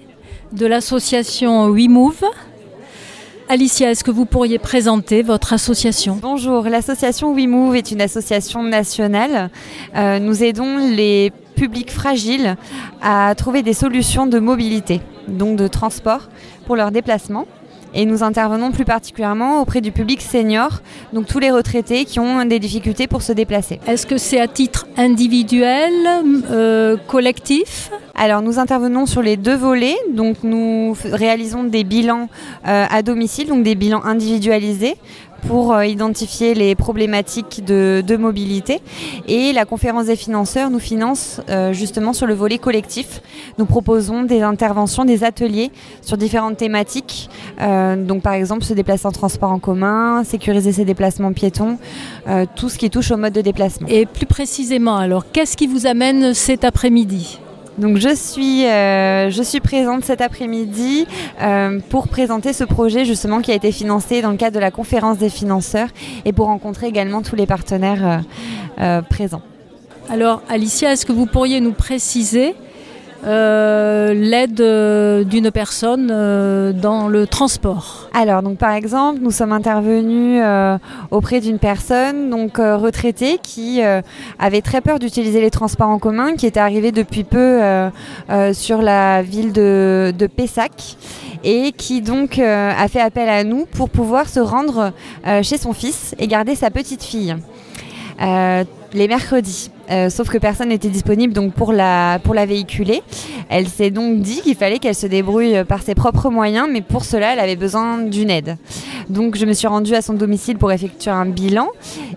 de 0.54 0.66
l'association 0.66 1.70
WeMove. 1.70 2.24
Alicia, 3.50 3.92
est-ce 3.92 4.06
que 4.06 4.12
vous 4.12 4.24
pourriez 4.24 4.60
présenter 4.60 5.24
votre 5.24 5.52
association? 5.52 6.18
Bonjour, 6.22 6.70
l'association 6.70 7.34
WeMove 7.34 7.76
est 7.76 7.92
une 7.92 8.00
association 8.00 8.64
nationale. 8.64 9.50
Euh, 9.98 10.20
nous 10.20 10.42
aidons 10.42 10.78
les 10.78 11.34
publics 11.58 11.92
fragiles 11.92 12.56
à 13.02 13.36
trouver 13.36 13.62
des 13.62 13.74
solutions 13.74 14.26
de 14.26 14.40
mobilité, 14.40 15.02
donc 15.28 15.58
de 15.58 15.68
transport 15.68 16.30
pour 16.66 16.78
leurs 16.78 16.92
déplacements 16.92 17.46
et 17.94 18.06
nous 18.06 18.24
intervenons 18.24 18.72
plus 18.72 18.86
particulièrement 18.86 19.62
auprès 19.62 19.82
du 19.82 19.92
public 19.92 20.22
senior, 20.22 20.82
donc 21.14 21.28
tous 21.28 21.40
les 21.40 21.52
retraités 21.52 22.06
qui 22.06 22.20
ont 22.20 22.46
des 22.46 22.60
difficultés 22.60 23.08
pour 23.08 23.22
se 23.22 23.32
déplacer. 23.32 23.80
Est-ce 23.88 24.06
que 24.06 24.18
c'est 24.18 24.40
à 24.40 24.48
titre 24.48 24.88
individuel, 24.98 25.94
euh, 26.52 26.98
collectif? 27.08 27.92
Alors 28.16 28.42
nous 28.42 28.60
intervenons 28.60 29.06
sur 29.06 29.22
les 29.22 29.38
deux 29.38 29.56
volets, 29.56 29.98
donc 30.14 30.38
nous 30.44 30.96
réalisons 31.06 31.64
des 31.64 31.84
bilans 31.84 32.28
euh, 32.68 32.86
à 32.90 33.02
domicile, 33.02 33.48
donc 33.48 33.64
des 33.64 33.76
bilans 33.76 34.04
individualisés 34.04 34.96
pour 35.40 35.74
euh, 35.74 35.86
identifier 35.86 36.54
les 36.54 36.76
problématiques 36.76 37.64
de, 37.66 38.18
mobilité. 38.18 38.82
Et 39.28 39.54
la 39.54 39.66
conférence 39.66 40.08
des 40.08 40.16
financeurs 40.16 40.70
nous 40.70 40.80
finance 40.80 41.42
euh, 41.50 41.74
justement 41.74 42.14
sur 42.14 42.28
le 42.28 42.34
volet 42.34 42.58
collectif. 42.58 43.22
Nous 43.58 43.66
proposons 43.66 44.24
des 44.24 44.42
interventions, 44.42 45.06
des 45.06 45.24
ateliers 45.24 45.72
sur 46.02 46.18
différentes 46.18 46.58
thématiques. 46.58 47.30
Euh, 47.62 47.96
donc 47.96 48.22
par 48.22 48.34
exemple 48.34 48.64
se 48.64 48.74
déplacer 48.74 49.06
en 49.06 49.12
transport 49.12 49.52
en 49.52 49.60
commun, 49.60 50.24
sécuriser 50.24 50.72
ses 50.72 50.86
déplacements 50.86 51.34
piétons, 51.34 51.78
tout 52.56 52.70
ce 52.70 52.78
qui 52.78 52.90
touche 52.90 53.12
au 53.12 53.18
mode 53.18 53.34
de 53.34 53.42
déplacement. 53.42 53.88
Et 53.90 54.06
plus 54.06 54.26
précisément 54.26 54.98
alors, 54.98 55.32
qu'est-ce 55.32 55.56
qui 55.56 55.68
vous 55.68 55.88
amène 55.88 56.34
cet 56.34 56.64
après-midi? 56.64 57.40
Donc 57.80 57.98
je 57.98 58.14
suis, 58.14 58.66
euh, 58.66 59.30
je 59.30 59.42
suis 59.42 59.60
présente 59.60 60.04
cet 60.04 60.22
après-midi 60.22 61.08
euh, 61.42 61.80
pour 61.90 62.08
présenter 62.08 62.54
ce 62.54 62.64
projet 62.64 63.06
justement 63.06 63.42
qui 63.42 63.52
a 63.52 63.56
été 63.56 63.72
financé 63.72 64.22
dans 64.22 64.32
le 64.32 64.38
cadre 64.38 64.56
de 64.56 64.60
la 64.60 64.72
conférence 64.72 65.18
des 65.18 65.30
financeurs 65.30 65.88
et 66.26 66.34
pour 66.34 66.48
rencontrer 66.48 66.88
également 66.88 67.22
tous 67.22 67.36
les 67.36 67.46
partenaires 67.46 68.22
euh, 68.80 69.02
présents. 69.04 69.42
Alors 70.10 70.42
Alicia, 70.50 70.92
est-ce 70.92 71.06
que 71.06 71.14
vous 71.14 71.26
pourriez 71.26 71.62
nous 71.62 71.72
préciser 71.72 72.54
euh, 73.26 74.14
l'aide 74.14 74.62
euh, 74.62 75.26
d'une 75.26 75.52
personne 75.52 76.10
euh, 76.10 76.72
dans 76.72 77.10
le 77.10 77.28
transport 77.28 78.10
Alors, 78.14 78.42
donc 78.42 78.58
par 78.58 78.72
exemple, 78.72 79.20
nous 79.22 79.32
sommes 79.32 79.52
intervenus 79.52 80.42
auprès 81.12 81.42
d'une 81.42 81.60
personne 81.60 82.30
donc 82.30 82.58
retraitée 82.58 83.40
qui 83.42 83.82
avait 84.40 84.62
très 84.62 84.82
peur 84.82 85.00
d'utiliser 85.00 85.42
les 85.42 85.52
transports 85.52 85.90
en 85.90 86.00
commun, 86.00 86.36
qui 86.36 86.46
était 86.46 86.60
arrivée 86.60 86.92
depuis 86.92 87.24
peu 87.24 87.60
sur 88.54 88.82
la 88.82 89.22
ville 89.22 89.54
de, 89.54 90.14
de 90.18 90.28
Pessac 90.28 90.98
et 91.44 91.72
qui 91.72 92.02
donc 92.02 92.40
a 92.40 92.88
fait 92.88 93.02
appel 93.02 93.30
à 93.30 93.44
nous 93.44 93.66
pour 93.66 93.90
pouvoir 93.90 94.30
se 94.30 94.40
rendre 94.40 94.92
chez 95.42 95.58
son 95.58 95.74
fils 95.74 96.16
et 96.20 96.28
garder 96.28 96.56
sa 96.56 96.70
petite 96.70 97.04
fille 97.04 97.36
les 98.94 99.08
mercredis. 99.08 99.72
Euh, 99.90 100.10
sauf 100.10 100.30
que 100.30 100.38
personne 100.38 100.70
n'était 100.70 100.90
disponible 100.90 101.34
donc 101.34 101.54
pour 101.54 101.74
la, 101.74 102.20
pour 102.24 102.34
la 102.34 102.46
véhiculer. 102.46 103.02
Elle 103.50 103.68
s'est 103.68 103.90
donc 103.90 104.20
dit 104.20 104.42
qu'il 104.42 104.56
fallait 104.56 104.80
qu'elle 104.80 104.96
se 104.96 105.08
débrouille 105.08 105.64
par 105.68 105.82
ses 105.82 105.96
propres 105.96 106.30
moyens, 106.30 106.68
mais 106.72 106.82
pour 106.82 107.06
cela, 107.06 107.34
elle 107.34 107.40
avait 107.40 107.56
besoin 107.56 107.98
d'une 107.98 108.30
aide. 108.30 108.58
Donc 109.10 109.36
je 109.36 109.46
me 109.46 109.54
suis 109.54 109.68
rendue 109.68 109.96
à 109.96 110.04
son 110.04 110.14
domicile 110.14 110.58
pour 110.58 110.72
effectuer 110.72 111.10
un 111.10 111.26
bilan 111.26 111.68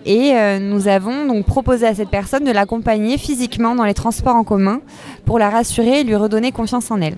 et 0.05 0.33
euh, 0.35 0.59
nous 0.59 0.87
avons 0.87 1.25
donc 1.25 1.45
proposé 1.45 1.87
à 1.87 1.95
cette 1.95 2.09
personne 2.09 2.43
de 2.43 2.51
l'accompagner 2.51 3.17
physiquement 3.17 3.73
dans 3.73 3.83
les 3.83 3.95
transports 3.95 4.35
en 4.35 4.43
commun 4.43 4.79
pour 5.25 5.39
la 5.39 5.49
rassurer 5.49 6.01
et 6.01 6.03
lui 6.03 6.15
redonner 6.15 6.51
confiance 6.51 6.91
en 6.91 7.01
elle. 7.01 7.15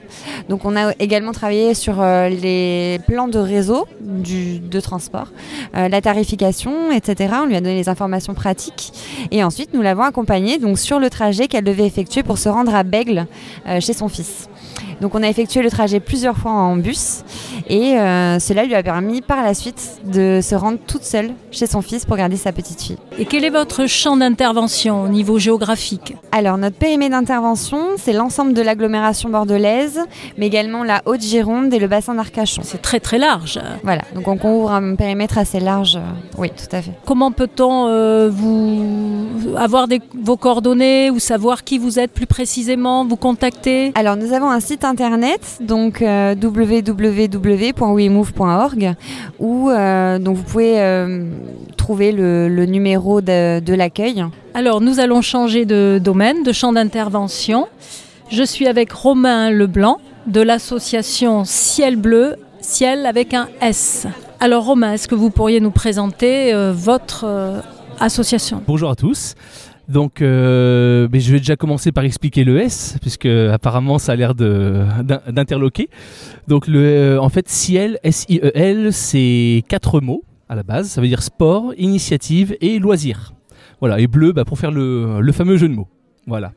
Donc 0.47 0.63
on 0.63 0.77
a 0.77 0.93
également 0.99 1.33
travaillé 1.33 1.73
sur 1.73 2.01
euh, 2.01 2.29
les 2.29 2.99
plans 3.05 3.27
de 3.27 3.39
réseau 3.39 3.85
de 3.99 4.79
transport, 4.79 5.27
la 5.73 6.01
tarification, 6.01 6.91
etc. 6.91 7.33
On 7.43 7.45
lui 7.45 7.55
a 7.55 7.61
donné 7.61 7.75
les 7.75 7.89
informations 7.89 8.33
pratiques 8.33 8.93
et 9.31 9.43
ensuite 9.43 9.73
nous 9.73 9.81
l'avons 9.81 10.03
donc 10.59 10.79
sur 10.79 10.99
le 10.99 11.09
trajet 11.09 11.47
qu'elle 11.47 11.63
devait 11.63 11.85
effectuer 11.85 12.23
pour 12.23 12.37
se 12.37 12.49
rendre 12.49 12.73
à 12.73 12.83
Bègle 12.83 13.27
euh, 13.67 13.79
chez 13.79 13.93
son 13.93 14.07
fils. 14.07 14.49
Donc 15.01 15.15
on 15.15 15.23
a 15.23 15.27
effectué 15.27 15.61
le 15.61 15.69
trajet 15.69 15.99
plusieurs 15.99 16.37
fois 16.37 16.51
en 16.51 16.77
bus 16.77 17.23
et 17.67 17.97
euh, 17.97 18.39
cela 18.39 18.65
lui 18.65 18.75
a 18.75 18.83
permis 18.83 19.21
par 19.21 19.43
la 19.43 19.53
suite 19.53 19.99
de 20.05 20.39
se 20.41 20.55
rendre 20.55 20.77
toute 20.87 21.03
seule 21.03 21.31
chez 21.51 21.67
son 21.67 21.81
fils 21.81 22.05
pour 22.05 22.17
garder 22.17 22.37
sa 22.37 22.51
petite 22.51 22.81
fille. 22.81 22.97
Et 23.17 23.23
quel 23.23 23.45
est 23.45 23.49
votre 23.49 23.87
champ 23.87 24.17
d'intervention 24.17 25.03
au 25.03 25.07
niveau 25.07 25.39
géographique 25.39 26.17
Alors, 26.33 26.57
notre 26.57 26.75
périmètre 26.75 27.11
d'intervention, 27.11 27.91
c'est 27.95 28.11
l'ensemble 28.11 28.53
de 28.53 28.61
l'agglomération 28.61 29.29
bordelaise, 29.29 30.01
mais 30.37 30.47
également 30.47 30.83
la 30.83 31.01
Haute-Gironde 31.05 31.73
et 31.73 31.79
le 31.79 31.87
bassin 31.87 32.15
d'Arcachon. 32.15 32.63
C'est 32.65 32.81
très 32.81 32.99
très 32.99 33.17
large. 33.17 33.57
Voilà, 33.83 34.01
donc 34.15 34.27
on 34.27 34.35
couvre 34.35 34.73
un 34.73 34.95
périmètre 34.95 35.37
assez 35.37 35.61
large. 35.61 35.97
Oui, 36.37 36.49
tout 36.49 36.75
à 36.75 36.81
fait. 36.81 36.91
Comment 37.05 37.31
peut-on 37.31 37.87
euh, 37.87 38.29
vous 38.29 39.29
avoir 39.55 39.87
des, 39.87 40.01
vos 40.21 40.35
coordonnées 40.35 41.09
ou 41.09 41.19
savoir 41.19 41.63
qui 41.63 41.77
vous 41.77 41.99
êtes 41.99 42.11
plus 42.11 42.27
précisément, 42.27 43.05
vous 43.05 43.15
contacter? 43.15 43.93
Alors, 43.95 44.17
nous 44.17 44.33
avons 44.33 44.49
un 44.49 44.59
site 44.59 44.83
internet, 44.83 45.59
donc 45.61 46.01
euh, 46.01 46.35
www.wemove.org, 46.35 47.35
où 49.39 49.69
euh, 49.69 50.19
donc 50.19 50.35
vous 50.35 50.43
pouvez 50.43 50.81
euh, 50.81 51.29
trouver 51.77 52.11
le, 52.11 52.49
le 52.49 52.65
numéro 52.65 53.04
de, 53.05 53.59
de 53.59 53.73
l'accueil. 53.73 54.23
Alors, 54.53 54.81
nous 54.81 54.99
allons 54.99 55.21
changer 55.21 55.65
de 55.65 55.99
domaine, 56.03 56.43
de 56.43 56.51
champ 56.51 56.73
d'intervention. 56.73 57.67
Je 58.31 58.43
suis 58.43 58.67
avec 58.67 58.91
Romain 58.91 59.51
Leblanc 59.51 59.99
de 60.27 60.41
l'association 60.41 61.43
Ciel 61.45 61.95
Bleu, 61.95 62.35
Ciel 62.59 63.05
avec 63.05 63.33
un 63.33 63.47
S. 63.61 64.07
Alors, 64.39 64.65
Romain, 64.65 64.93
est-ce 64.93 65.07
que 65.07 65.15
vous 65.15 65.29
pourriez 65.29 65.59
nous 65.59 65.71
présenter 65.71 66.53
euh, 66.53 66.73
votre 66.75 67.25
euh, 67.25 67.59
association? 67.99 68.61
Bonjour 68.67 68.89
à 68.89 68.95
tous. 68.95 69.35
Donc, 69.87 70.21
euh, 70.21 71.07
mais 71.11 71.19
je 71.19 71.31
vais 71.31 71.37
déjà 71.37 71.55
commencer 71.55 71.91
par 71.91 72.03
expliquer 72.05 72.43
le 72.43 72.59
S, 72.59 72.97
puisque 73.01 73.27
apparemment 73.27 73.99
ça 73.99 74.13
a 74.13 74.15
l'air 74.15 74.33
d'interloquer. 74.33 75.89
Donc, 76.47 76.67
le, 76.67 76.79
euh, 76.79 77.21
en 77.21 77.29
fait, 77.29 77.47
Ciel, 77.47 77.99
S-I-E-L, 78.03 78.91
c'est 78.91 79.63
quatre 79.67 80.01
mots 80.01 80.23
à 80.49 80.55
la 80.55 80.63
base. 80.63 80.89
Ça 80.89 81.01
veut 81.01 81.07
dire 81.07 81.23
sport, 81.23 81.73
initiative 81.77 82.55
et 82.61 82.79
loisir. 82.79 83.33
Voilà, 83.79 83.99
et 83.99 84.07
bleu 84.07 84.31
bah, 84.31 84.45
pour 84.45 84.57
faire 84.57 84.71
le, 84.71 85.19
le 85.21 85.31
fameux 85.31 85.57
jeu 85.57 85.67
de 85.67 85.73
mots. 85.73 85.87
Voilà. 86.27 86.53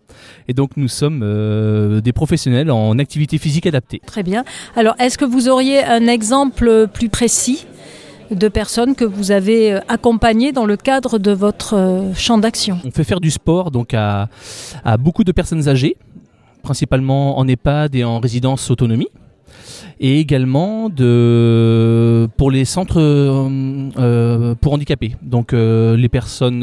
Et 0.47 0.55
donc, 0.55 0.77
nous 0.77 0.89
sommes 0.89 1.21
euh, 1.23 2.01
des 2.01 2.13
professionnels 2.13 2.71
en 2.71 2.99
activité 2.99 3.37
physique 3.37 3.67
adaptée. 3.67 4.01
Très 4.07 4.23
bien. 4.23 4.45
Alors, 4.77 4.95
est-ce 4.99 5.19
que 5.19 5.27
vous 5.27 5.49
auriez 5.49 5.85
un 5.85 6.07
exemple 6.07 6.87
plus 6.93 7.11
précis 7.11 7.67
de 8.31 8.49
personnes 8.49 8.95
que 8.95 9.05
vous 9.05 9.31
avez 9.31 9.75
euh, 9.75 9.81
accompagnées 9.89 10.53
dans 10.53 10.65
le 10.65 10.77
cadre 10.77 11.19
de 11.19 11.33
votre 11.33 11.75
euh, 11.75 12.15
champ 12.15 12.39
d'action? 12.39 12.79
On 12.85 12.91
fait 12.91 13.05
faire 13.05 13.21
du 13.21 13.31
sport 13.31 13.71
donc 13.71 13.93
à, 13.93 14.29
à 14.85 14.97
beaucoup 14.97 15.25
de 15.25 15.33
personnes 15.33 15.69
âgées, 15.69 15.97
principalement 16.63 17.39
en 17.39 17.47
EHPAD 17.47 17.95
et 17.95 18.05
en 18.05 18.21
résidence 18.21 18.71
autonomie, 18.71 19.09
et 20.01 20.21
également 20.21 20.89
de, 20.89 22.29
pour 22.37 22.51
les 22.51 22.65
centres 22.65 23.01
euh, 23.01 23.89
euh, 23.99 24.55
pour 24.61 24.73
handicapés, 24.75 25.17
donc 25.23 25.53
euh, 25.53 25.97
les 25.97 26.09
personnes 26.09 26.61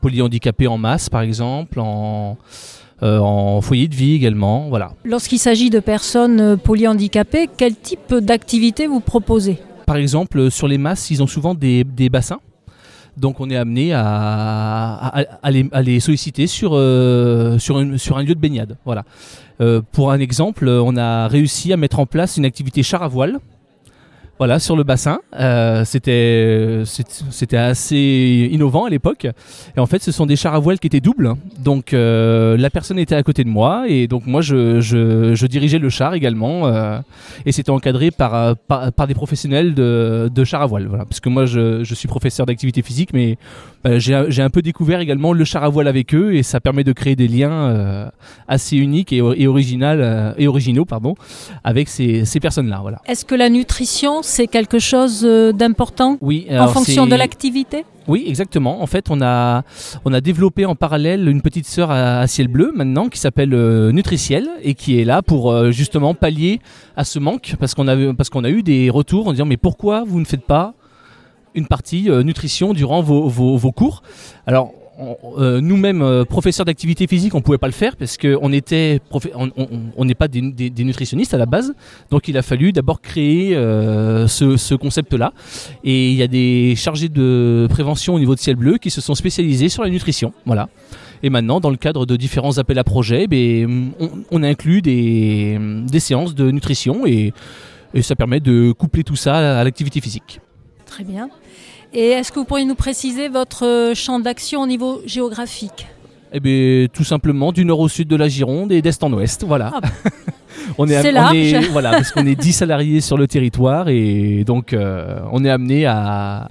polyhandicapées 0.00 0.66
en 0.66 0.78
masse 0.78 1.08
par 1.08 1.22
exemple, 1.22 1.80
en, 1.80 2.36
en 3.02 3.60
foyer 3.60 3.88
de 3.88 3.94
vie 3.94 4.14
également, 4.14 4.68
voilà. 4.68 4.92
Lorsqu'il 5.04 5.38
s'agit 5.38 5.70
de 5.70 5.80
personnes 5.80 6.56
polyhandicapées, 6.56 7.48
quel 7.56 7.76
type 7.76 8.14
d'activité 8.14 8.86
vous 8.86 9.00
proposez? 9.00 9.58
Par 9.86 9.96
exemple, 9.96 10.50
sur 10.50 10.66
les 10.68 10.78
masses, 10.78 11.10
ils 11.10 11.22
ont 11.22 11.26
souvent 11.26 11.54
des, 11.54 11.84
des 11.84 12.08
bassins. 12.08 12.40
Donc 13.16 13.38
on 13.38 13.48
est 13.48 13.56
amené 13.56 13.92
à, 13.92 14.00
à- 14.02 15.24
à 15.40 15.50
les, 15.52 15.68
à 15.70 15.82
les 15.82 16.00
solliciter 16.00 16.48
sur, 16.48 16.70
euh, 16.72 17.58
sur, 17.60 17.78
une- 17.78 17.96
sur 17.96 18.16
un 18.18 18.22
lieu 18.24 18.34
de 18.34 18.40
baignade. 18.40 18.76
Voilà. 18.84 19.04
Euh, 19.60 19.80
pour 19.92 20.10
un 20.10 20.18
exemple, 20.18 20.66
euh, 20.66 20.82
on 20.82 20.96
a 20.96 21.28
réussi 21.28 21.72
à 21.72 21.76
mettre 21.76 22.00
en 22.00 22.06
place 22.06 22.36
une 22.36 22.44
activité 22.44 22.82
char 22.82 23.02
à 23.02 23.08
voile. 23.08 23.38
Voilà, 24.38 24.58
sur 24.58 24.74
le 24.74 24.82
bassin. 24.82 25.20
Euh, 25.38 25.84
c'était, 25.84 26.82
c'était 27.30 27.56
assez 27.56 28.48
innovant 28.50 28.84
à 28.84 28.90
l'époque. 28.90 29.26
Et 29.76 29.80
en 29.80 29.86
fait, 29.86 30.02
ce 30.02 30.10
sont 30.10 30.26
des 30.26 30.34
chars 30.34 30.54
à 30.54 30.58
voile 30.58 30.80
qui 30.80 30.88
étaient 30.88 31.00
doubles. 31.00 31.34
Donc, 31.60 31.94
euh, 31.94 32.56
la 32.56 32.68
personne 32.68 32.98
était 32.98 33.14
à 33.14 33.22
côté 33.22 33.44
de 33.44 33.48
moi. 33.48 33.84
Et 33.88 34.08
donc, 34.08 34.26
moi, 34.26 34.40
je, 34.40 34.80
je, 34.80 35.46
dirigeais 35.46 35.78
le 35.78 35.88
char 35.88 36.14
également. 36.14 36.66
euh, 36.66 36.98
et 37.46 37.52
c'était 37.52 37.70
encadré 37.70 38.10
par, 38.10 38.56
par, 38.56 39.06
des 39.06 39.14
professionnels 39.14 39.74
de, 39.74 40.28
de 40.34 40.44
char 40.44 40.62
à 40.62 40.66
voile. 40.66 40.86
Voilà. 40.88 41.04
Parce 41.04 41.20
que 41.20 41.28
moi, 41.28 41.46
je, 41.46 41.84
je 41.84 41.94
suis 41.94 42.08
professeur 42.08 42.44
d'activité 42.44 42.82
physique, 42.82 43.10
mais 43.12 43.38
bah, 43.84 44.00
j'ai 44.00 44.42
un 44.42 44.50
peu 44.50 44.62
découvert 44.62 44.98
également 44.98 45.32
le 45.32 45.44
char 45.44 45.62
à 45.62 45.68
voile 45.68 45.86
avec 45.86 46.12
eux. 46.12 46.34
Et 46.34 46.42
ça 46.42 46.58
permet 46.58 46.82
de 46.82 46.92
créer 46.92 47.14
des 47.14 47.28
liens 47.28 48.10
assez 48.48 48.76
uniques 48.76 49.12
et, 49.12 49.18
et, 49.18 49.46
original, 49.46 50.34
et 50.38 50.48
originaux 50.48 50.84
pardon, 50.84 51.14
avec 51.62 51.88
ces, 51.88 52.24
ces 52.24 52.40
personnes-là. 52.40 52.80
Voilà. 52.82 53.00
Est-ce 53.06 53.24
que 53.24 53.36
la 53.36 53.48
nutrition, 53.48 54.23
c'est 54.24 54.46
quelque 54.46 54.78
chose 54.78 55.22
euh, 55.24 55.52
d'important 55.52 56.16
Oui, 56.20 56.46
en 56.50 56.68
fonction 56.68 57.06
de 57.06 57.14
l'activité? 57.14 57.84
Oui, 58.06 58.24
exactement. 58.26 58.82
En 58.82 58.86
fait, 58.86 59.10
on 59.10 59.22
a, 59.22 59.62
on 60.04 60.12
a 60.12 60.20
développé 60.20 60.66
en 60.66 60.74
parallèle 60.74 61.26
une 61.28 61.40
petite 61.40 61.66
sœur 61.66 61.90
à, 61.90 62.20
à 62.20 62.26
ciel 62.26 62.48
bleu 62.48 62.72
maintenant 62.74 63.08
qui 63.08 63.18
s'appelle 63.18 63.54
euh, 63.54 63.92
Nutriciel 63.92 64.48
et 64.62 64.74
qui 64.74 65.00
est 65.00 65.04
là 65.04 65.22
pour 65.22 65.50
euh, 65.50 65.70
justement 65.70 66.14
pallier 66.14 66.60
à 66.96 67.04
ce 67.04 67.18
manque 67.18 67.56
parce 67.58 67.74
qu'on 67.74 67.88
a, 67.88 68.14
parce 68.14 68.28
qu'on 68.28 68.44
a 68.44 68.50
eu 68.50 68.62
des 68.62 68.90
retours 68.90 69.26
en 69.28 69.32
disant 69.32 69.46
mais 69.46 69.56
pourquoi 69.56 70.04
vous 70.04 70.20
ne 70.20 70.26
faites 70.26 70.44
pas 70.44 70.74
une 71.54 71.66
partie 71.66 72.10
euh, 72.10 72.22
nutrition 72.22 72.74
durant 72.74 73.00
vos, 73.00 73.28
vos, 73.28 73.56
vos 73.56 73.72
cours? 73.72 74.02
Alors, 74.46 74.72
euh, 75.38 75.60
nous-mêmes, 75.60 76.02
euh, 76.02 76.24
professeurs 76.24 76.64
d'activité 76.66 77.06
physique, 77.06 77.34
on 77.34 77.40
pouvait 77.40 77.58
pas 77.58 77.66
le 77.66 77.72
faire 77.72 77.96
parce 77.96 78.16
qu'on 78.16 78.38
on- 78.42 80.04
n'est 80.04 80.14
pas 80.14 80.28
des, 80.28 80.84
nutritionnistes 80.84 81.34
à 81.34 81.38
la 81.38 81.46
base, 81.46 81.74
donc 82.10 82.28
il 82.28 82.36
a 82.38 82.42
fallu 82.42 82.72
d'abord 82.72 83.00
créer 83.00 83.56
euh, 83.56 84.26
ce, 84.28 84.56
ce 84.56 84.74
concept-là. 84.74 85.32
Et 85.82 86.10
il 86.10 86.16
y 86.16 86.22
a 86.22 86.28
des 86.28 86.74
chargés 86.76 87.08
de 87.08 87.66
prévention 87.70 88.14
au 88.14 88.18
niveau 88.18 88.34
de 88.34 88.40
Ciel 88.40 88.56
Bleu 88.56 88.78
qui 88.78 88.90
se 88.90 89.00
sont 89.00 89.14
spécialisés 89.14 89.68
sur 89.68 89.82
la 89.82 89.90
nutrition. 89.90 90.32
Voilà. 90.46 90.68
Et 91.22 91.30
maintenant, 91.30 91.60
dans 91.60 91.70
le 91.70 91.76
cadre 91.76 92.06
de 92.06 92.16
différents 92.16 92.58
appels 92.58 92.78
à 92.78 92.84
projets, 92.84 93.26
ben, 93.26 93.92
on, 94.30 94.42
inclut 94.42 94.82
des, 94.82 95.58
séances 95.98 96.34
de 96.34 96.50
nutrition 96.50 97.06
et 97.06 97.32
ça 98.02 98.14
permet 98.14 98.40
de 98.40 98.72
coupler 98.72 99.04
tout 99.04 99.16
ça 99.16 99.60
à 99.60 99.64
l'activité 99.64 100.00
physique. 100.00 100.40
Très 100.84 101.04
bien. 101.04 101.28
Et 101.94 102.08
est-ce 102.08 102.32
que 102.32 102.40
vous 102.40 102.44
pourriez 102.44 102.64
nous 102.64 102.74
préciser 102.74 103.28
votre 103.28 103.64
euh, 103.64 103.94
champ 103.94 104.18
d'action 104.18 104.62
au 104.62 104.66
niveau 104.66 105.00
géographique 105.06 105.86
Eh 106.32 106.40
bien, 106.40 106.86
tout 106.92 107.04
simplement 107.04 107.52
du 107.52 107.64
nord 107.64 107.78
au 107.80 107.88
sud 107.88 108.08
de 108.08 108.16
la 108.16 108.26
Gironde 108.28 108.72
et 108.72 108.82
d'est 108.82 109.02
en 109.04 109.12
ouest, 109.12 109.44
voilà. 109.46 109.70
Ah. 109.74 109.80
on 110.78 110.88
est, 110.88 110.98
on 111.16 111.32
est- 111.32 111.68
voilà, 111.68 111.92
parce 111.92 112.10
qu'on 112.10 112.26
est 112.26 112.34
10 112.34 112.52
salariés 112.64 113.00
sur 113.00 113.16
le 113.16 113.28
territoire 113.28 113.88
et 113.88 114.42
donc 114.44 114.72
euh, 114.72 115.20
on 115.30 115.44
est 115.44 115.50
amené 115.50 115.86
à 115.86 116.48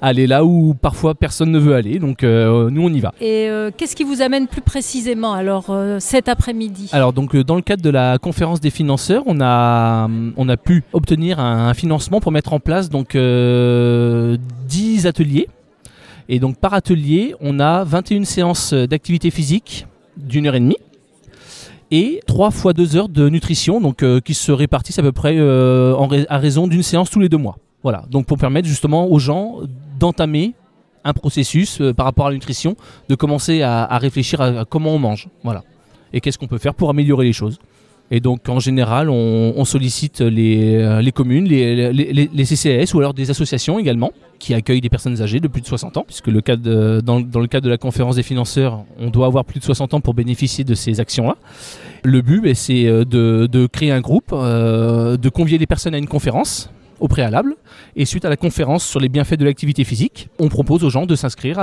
aller 0.00 0.26
là 0.26 0.44
où 0.44 0.74
parfois 0.74 1.14
personne 1.14 1.50
ne 1.50 1.58
veut 1.58 1.74
aller. 1.74 1.98
Donc 1.98 2.22
euh, 2.22 2.70
nous 2.70 2.82
on 2.82 2.92
y 2.92 3.00
va. 3.00 3.12
Et 3.20 3.48
euh, 3.48 3.70
qu'est-ce 3.76 3.96
qui 3.96 4.04
vous 4.04 4.22
amène 4.22 4.46
plus 4.46 4.60
précisément 4.60 5.32
alors 5.32 5.66
euh, 5.70 5.98
cet 6.00 6.28
après-midi? 6.28 6.88
Alors 6.92 7.12
donc 7.12 7.36
dans 7.36 7.56
le 7.56 7.62
cadre 7.62 7.82
de 7.82 7.90
la 7.90 8.18
conférence 8.18 8.60
des 8.60 8.70
financeurs, 8.70 9.22
on 9.26 9.40
a 9.40 10.08
on 10.36 10.48
a 10.48 10.56
pu 10.56 10.84
obtenir 10.92 11.40
un, 11.40 11.68
un 11.68 11.74
financement 11.74 12.20
pour 12.20 12.32
mettre 12.32 12.52
en 12.52 12.60
place 12.60 12.88
donc 12.88 13.14
euh, 13.14 14.36
10 14.68 15.06
ateliers. 15.06 15.48
Et 16.30 16.40
donc 16.40 16.58
par 16.58 16.74
atelier, 16.74 17.34
on 17.40 17.58
a 17.58 17.84
21 17.84 18.24
séances 18.24 18.74
d'activité 18.74 19.30
physique 19.30 19.86
d'une 20.16 20.46
heure 20.46 20.54
et 20.54 20.60
demie 20.60 20.76
et 21.90 22.20
3 22.26 22.50
fois 22.50 22.72
2 22.72 22.96
heures 22.96 23.08
de 23.08 23.28
nutrition 23.28 23.80
donc 23.80 24.02
euh, 24.02 24.20
qui 24.20 24.34
se 24.34 24.52
répartissent 24.52 24.98
à 24.98 25.02
peu 25.02 25.12
près 25.12 25.36
euh, 25.38 25.94
en 25.94 26.08
à 26.28 26.38
raison 26.38 26.66
d'une 26.66 26.82
séance 26.82 27.10
tous 27.10 27.20
les 27.20 27.28
deux 27.28 27.38
mois. 27.38 27.56
Voilà, 27.82 28.04
donc 28.10 28.26
pour 28.26 28.38
permettre 28.38 28.68
justement 28.68 29.06
aux 29.10 29.18
gens 29.18 29.60
d'entamer 29.98 30.54
un 31.04 31.12
processus 31.12 31.80
euh, 31.80 31.94
par 31.94 32.06
rapport 32.06 32.26
à 32.26 32.30
la 32.30 32.34
nutrition, 32.34 32.76
de 33.08 33.14
commencer 33.14 33.62
à, 33.62 33.98
réfléchir 33.98 34.40
à, 34.40 34.64
comment 34.64 34.94
on 34.94 34.98
mange. 34.98 35.28
Voilà 35.42 35.62
et 36.12 36.20
qu'est-ce 36.20 36.38
qu'on 36.38 36.46
peut 36.46 36.58
faire 36.58 36.74
pour 36.74 36.90
améliorer 36.90 37.26
les 37.26 37.32
choses. 37.32 37.58
Et 38.10 38.20
donc 38.20 38.48
en 38.48 38.58
général, 38.58 39.10
on, 39.10 39.64
sollicite 39.66 40.22
les, 40.22 40.76
euh, 40.76 41.02
les 41.02 41.12
communes, 41.12 41.44
les, 41.44 41.92
les, 41.92 42.44
CCAS 42.46 42.94
ou 42.94 43.00
alors 43.00 43.12
des 43.12 43.28
associations 43.28 43.78
également 43.78 44.12
qui 44.38 44.54
accueillent 44.54 44.80
des 44.80 44.88
personnes 44.88 45.20
âgées 45.20 45.40
de 45.40 45.48
plus 45.48 45.60
de 45.60 45.66
60 45.66 45.98
ans, 45.98 46.04
puisque 46.06 46.28
le 46.28 46.40
de- 46.40 47.02
dans, 47.02 47.18
le 47.18 47.46
cadre 47.48 47.66
de 47.66 47.70
la 47.70 47.76
conférence 47.76 48.16
des 48.16 48.22
financeurs, 48.22 48.82
on 48.98 49.10
doit 49.10 49.26
avoir 49.26 49.44
plus 49.44 49.60
de 49.60 49.64
60 49.64 49.92
ans 49.92 50.00
pour 50.00 50.14
bénéficier 50.14 50.64
de 50.64 50.74
ces 50.74 51.00
actions-là. 51.00 51.36
Le 52.02 52.22
but, 52.22 52.40
ben, 52.40 52.54
c'est 52.54 52.86
euh, 52.86 53.04
de, 53.04 53.66
créer 53.66 53.90
un 53.90 54.00
groupe, 54.00 54.30
euh, 54.32 55.18
de 55.18 55.28
convier 55.28 55.58
les 55.58 55.66
personnes 55.66 55.94
à 55.94 55.98
une 55.98 56.08
conférence 56.08 56.70
au 57.00 57.08
préalable, 57.08 57.54
et 57.96 58.04
suite 58.04 58.24
à 58.24 58.28
la 58.28 58.36
conférence 58.36 58.84
sur 58.84 59.00
les 59.00 59.08
bienfaits 59.08 59.34
de 59.38 59.44
l'activité 59.44 59.84
physique, 59.84 60.28
on 60.38 60.48
propose 60.48 60.84
aux 60.84 60.90
gens 60.90 61.06
de 61.06 61.14
s'inscrire 61.14 61.58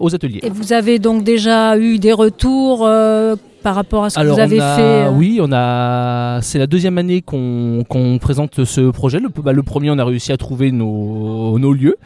aux 0.00 0.14
ateliers. 0.14 0.40
Et 0.42 0.50
vous 0.50 0.72
avez 0.72 0.98
donc 0.98 1.24
déjà 1.24 1.78
eu 1.78 1.98
des 1.98 2.12
retours 2.12 2.84
euh, 2.86 3.36
par 3.62 3.74
rapport 3.74 4.04
à 4.04 4.10
ce 4.10 4.18
que 4.18 4.24
vous 4.26 4.38
avez 4.40 4.60
a- 4.60 4.76
fait 4.76 4.82
euh, 5.06 5.10
oui, 5.10 5.38
on 5.42 5.50
a. 5.52 6.40
C'est 6.42 6.58
la 6.58 6.66
deuxième 6.66 6.98
année 6.98 7.22
qu'on 7.22 7.84
présente 8.20 8.64
ce 8.64 8.90
projet. 8.90 9.18
Le, 9.20 9.28
bah, 9.28 9.52
le 9.52 9.62
premier, 9.62 9.90
on 9.90 9.98
a 9.98 10.04
réussi 10.04 10.32
à 10.32 10.36
trouver 10.36 10.72
nos, 10.72 11.58
nos 11.58 11.72
lieux. 11.72 11.96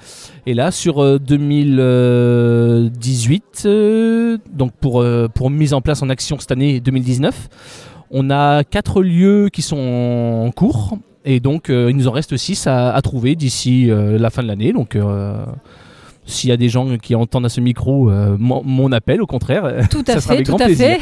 Et 0.46 0.54
là, 0.54 0.70
sur 0.70 1.02
euh, 1.02 1.18
2018, 1.18 3.62
euh, 3.66 4.38
donc 4.52 4.72
pour 4.80 5.04
pour 5.34 5.50
mise 5.50 5.74
en 5.74 5.80
place 5.80 6.02
en 6.02 6.08
action 6.08 6.38
cette 6.38 6.52
année 6.52 6.80
2019, 6.80 7.48
on 8.10 8.30
a 8.30 8.64
quatre 8.64 9.02
lieux 9.02 9.48
qui 9.52 9.62
sont 9.62 9.76
en 10.46 10.50
cours. 10.50 10.96
Et 11.24 11.40
donc, 11.40 11.70
euh, 11.70 11.88
il 11.90 11.96
nous 11.96 12.08
en 12.08 12.12
reste 12.12 12.36
six 12.36 12.66
à, 12.66 12.92
à 12.94 13.02
trouver 13.02 13.34
d'ici 13.36 13.90
euh, 13.90 14.18
la 14.18 14.30
fin 14.30 14.42
de 14.42 14.48
l'année. 14.48 14.72
Donc, 14.72 14.96
euh, 14.96 15.44
s'il 16.26 16.50
y 16.50 16.52
a 16.52 16.56
des 16.56 16.68
gens 16.68 16.96
qui 16.98 17.14
entendent 17.14 17.46
à 17.46 17.48
ce 17.48 17.60
micro 17.60 18.10
euh, 18.10 18.36
mon, 18.38 18.62
mon 18.64 18.90
appel, 18.92 19.22
au 19.22 19.26
contraire, 19.26 19.86
Tout 19.90 20.02
ça 20.06 20.14
à 20.14 20.20
sera 20.20 20.28
fait, 20.28 20.34
avec 20.34 20.46
tout 20.46 20.52
grand 20.52 20.60
à 20.62 20.66
plaisir. 20.66 20.86
fait. 20.86 21.00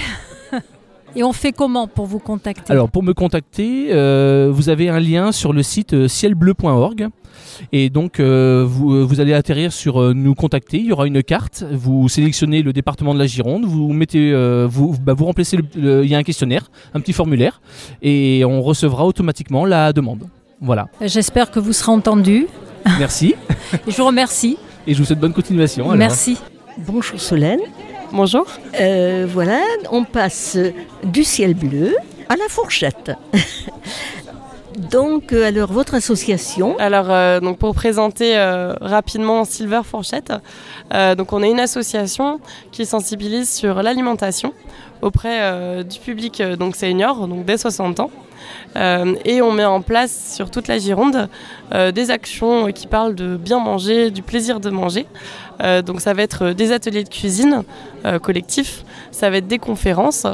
Et 1.16 1.23
on 1.25 1.33
fait 1.33 1.53
comment 1.53 1.87
pour 1.88 2.07
vous 2.07 2.18
contacter? 2.20 2.73
Alors 2.73 2.88
pour 2.88 3.03
me 3.03 3.12
contacter, 3.14 3.88
euh, 3.92 4.51
vous 4.53 4.68
avez 4.68 4.88
un 4.88 5.01
lien 5.01 5.33
sur 5.33 5.53
le 5.53 5.62
site 5.62 5.92
euh, 5.94 6.09
cielbleu.org 6.09 7.09
et 7.73 7.90
donc 7.90 8.20
euh, 8.20 8.64
vous, 8.66 9.07
vous 9.07 9.20
allez 9.20 9.35
atterrir 9.35 9.73
sur 9.73 10.01
euh, 10.01 10.12
nous 10.14 10.35
contacter. 10.35 10.79
Il 10.79 10.87
y 10.87 10.92
aura 10.92 11.07
une 11.07 11.23
carte. 11.23 11.64
Vous 11.73 12.09
sélectionnez 12.09 12.62
le 12.62 12.73
département 12.73 13.12
de 13.12 13.18
la 13.18 13.27
Gironde. 13.27 13.64
Vous 13.64 13.92
mettez, 13.92 14.31
euh, 14.33 14.66
vous, 14.70 14.94
bah, 15.03 15.14
vous 15.14 15.25
remplacez. 15.25 15.57
le- 15.57 15.64
le- 15.75 16.05
Il 16.05 16.11
y 16.11 16.14
a 16.14 16.18
un 16.18 16.23
questionnaire, 16.23 16.70
un 16.94 17.01
petit 17.01 17.12
formulaire 17.12 17.61
et 18.03 18.44
on 18.46 18.62
recevra 18.62 19.05
automatiquement 19.05 19.64
la 19.64 19.92
demande. 19.92 20.29
Voilà. 20.61 20.87
J'espère 21.01 21.51
que 21.51 21.59
vous 21.59 21.73
serez 21.73 21.90
entendu. 21.92 22.46
Merci 22.99 23.35
Et 23.87 23.90
je 23.90 23.96
vous 23.96 24.07
remercie. 24.07 24.57
et 24.87 24.94
je 24.94 24.99
vous 24.99 25.05
souhaite 25.05 25.20
bonne 25.20 25.33
continuation. 25.35 25.85
alors. 25.87 25.96
Merci. 25.96 26.38
Bonjour 26.87 27.20
Solène. 27.20 27.61
Bonjour. 28.12 28.46
Euh, 28.81 29.27
voilà, 29.29 29.61
on 29.90 30.05
passe 30.05 30.59
du 31.05 31.25
ciel 31.25 31.55
bleu 31.55 31.94
à 32.29 32.37
la 32.37 32.49
fourchette. 32.49 33.12
Donc, 34.90 35.33
euh, 35.33 35.46
alors, 35.46 35.70
votre 35.73 35.94
association, 35.94 36.77
Alors, 36.79 37.11
euh, 37.11 37.40
donc 37.40 37.59
pour 37.59 37.75
présenter 37.75 38.38
euh, 38.38 38.73
rapidement 38.81 39.44
Silver 39.44 39.83
Fourchette, 39.85 40.33
donc 41.18 41.33
on 41.33 41.42
est 41.42 41.51
une 41.51 41.61
association 41.61 42.40
qui 42.73 42.87
sensibilise 42.87 43.49
sur 43.49 43.83
l'alimentation 43.83 44.55
auprès 45.03 45.85
du 45.85 45.99
public 45.99 46.42
donc 46.42 46.77
senior, 46.77 47.29
donc 47.29 47.44
dès 47.44 47.59
60 47.59 48.01
ans. 48.01 48.11
Euh, 48.76 49.14
et 49.24 49.42
on 49.42 49.52
met 49.52 49.64
en 49.64 49.82
place 49.82 50.34
sur 50.34 50.50
toute 50.50 50.68
la 50.68 50.78
Gironde 50.78 51.28
euh, 51.74 51.92
des 51.92 52.10
actions 52.10 52.70
qui 52.72 52.86
parlent 52.86 53.14
de 53.14 53.36
bien 53.36 53.58
manger, 53.58 54.10
du 54.10 54.22
plaisir 54.22 54.60
de 54.60 54.70
manger. 54.70 55.06
Euh, 55.62 55.82
donc 55.82 56.00
ça 56.00 56.14
va 56.14 56.22
être 56.22 56.50
des 56.50 56.72
ateliers 56.72 57.04
de 57.04 57.08
cuisine 57.08 57.64
collectifs, 58.22 58.82
ça 59.10 59.28
va 59.28 59.36
être 59.36 59.46
des 59.46 59.58
conférences, 59.58 60.26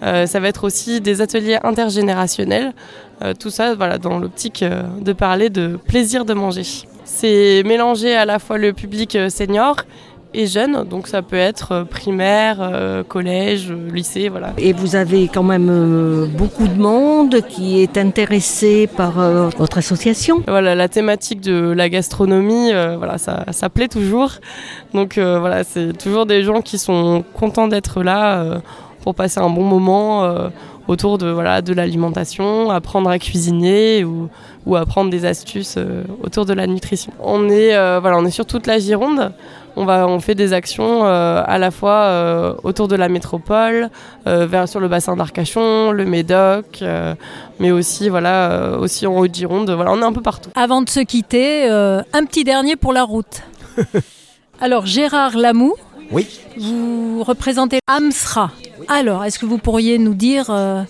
ça 0.00 0.40
va 0.40 0.48
être 0.48 0.64
aussi 0.64 1.02
des 1.02 1.20
ateliers 1.20 1.58
intergénérationnels. 1.62 2.72
Tout 3.38 3.50
ça 3.50 3.74
voilà, 3.74 3.98
dans 3.98 4.18
l'optique 4.18 4.64
de 4.64 5.12
parler 5.12 5.50
de 5.50 5.78
plaisir 5.86 6.24
de 6.24 6.32
manger. 6.32 6.62
C'est 7.04 7.62
mélanger 7.66 8.16
à 8.16 8.24
la 8.24 8.38
fois 8.38 8.56
le 8.56 8.72
public 8.72 9.18
senior 9.28 9.76
et 10.32 10.46
jeune, 10.46 10.84
donc 10.84 11.06
ça 11.06 11.22
peut 11.22 11.36
être 11.36 11.72
euh, 11.72 11.84
primaire, 11.84 12.58
euh, 12.60 13.02
collège, 13.02 13.70
euh, 13.70 13.90
lycée, 13.92 14.28
voilà. 14.28 14.52
et 14.58 14.72
vous 14.72 14.96
avez 14.96 15.28
quand 15.28 15.42
même 15.42 16.28
beaucoup 16.36 16.68
de 16.68 16.80
monde 16.80 17.40
qui 17.48 17.80
est 17.80 17.98
intéressé 17.98 18.86
par 18.86 19.12
votre 19.58 19.78
association. 19.78 20.42
Voilà, 20.46 20.74
la 20.74 20.88
thématique 20.88 21.40
de 21.40 21.72
la 21.72 21.88
gastronomie, 21.88 22.72
euh, 22.72 22.96
voilà, 22.96 23.18
ça, 23.18 23.44
ça 23.50 23.68
plaît 23.68 23.88
toujours. 23.88 24.32
Donc 24.94 25.18
euh, 25.18 25.38
voilà, 25.38 25.64
c'est 25.64 25.96
toujours 25.96 26.26
des 26.26 26.42
gens 26.42 26.60
qui 26.60 26.78
sont 26.78 27.24
contents 27.34 27.68
d'être 27.68 28.02
là 28.02 28.40
euh, 28.40 28.58
pour 29.02 29.14
passer 29.14 29.40
un 29.40 29.50
bon 29.50 29.64
moment 29.64 30.28
autour 30.90 31.18
de, 31.18 31.28
voilà, 31.28 31.62
de 31.62 31.72
l'alimentation, 31.72 32.70
apprendre 32.70 33.08
à 33.08 33.18
cuisiner 33.18 34.04
ou, 34.04 34.28
ou 34.66 34.76
apprendre 34.76 35.10
des 35.10 35.24
astuces 35.24 35.76
euh, 35.78 36.02
autour 36.22 36.44
de 36.46 36.52
la 36.52 36.66
nutrition. 36.66 37.12
On 37.20 37.48
est, 37.48 37.74
euh, 37.74 38.00
voilà, 38.00 38.18
on 38.18 38.26
est 38.26 38.30
sur 38.30 38.44
toute 38.44 38.66
la 38.66 38.78
Gironde. 38.78 39.32
On, 39.76 39.84
va, 39.84 40.06
on 40.08 40.20
fait 40.20 40.34
des 40.34 40.52
actions 40.52 41.04
euh, 41.06 41.42
à 41.46 41.58
la 41.58 41.70
fois 41.70 41.92
euh, 42.06 42.54
autour 42.64 42.88
de 42.88 42.96
la 42.96 43.08
métropole, 43.08 43.88
euh, 44.26 44.46
vers, 44.46 44.68
sur 44.68 44.80
le 44.80 44.88
bassin 44.88 45.16
d'Arcachon, 45.16 45.92
le 45.92 46.04
Médoc, 46.04 46.80
euh, 46.82 47.14
mais 47.60 47.70
aussi, 47.70 48.08
voilà, 48.08 48.50
euh, 48.50 48.78
aussi 48.78 49.06
en 49.06 49.16
Haute-Gironde. 49.16 49.70
Voilà, 49.70 49.92
on 49.92 50.00
est 50.00 50.04
un 50.04 50.12
peu 50.12 50.22
partout. 50.22 50.50
Avant 50.54 50.82
de 50.82 50.88
se 50.90 51.00
quitter, 51.00 51.70
euh, 51.70 52.02
un 52.12 52.24
petit 52.24 52.44
dernier 52.44 52.76
pour 52.76 52.92
la 52.92 53.04
route. 53.04 53.42
Alors, 54.60 54.86
Gérard 54.86 55.36
Lamou, 55.38 55.74
Oui. 56.12 56.40
vous 56.58 57.22
représentez 57.22 57.78
AMSRA. 57.86 58.50
Alors, 58.88 59.24
est-ce 59.24 59.38
que 59.38 59.46
vous 59.46 59.58
pourriez 59.58 59.98
nous 59.98 60.14
dire 60.14 60.46
euh, 60.50 60.82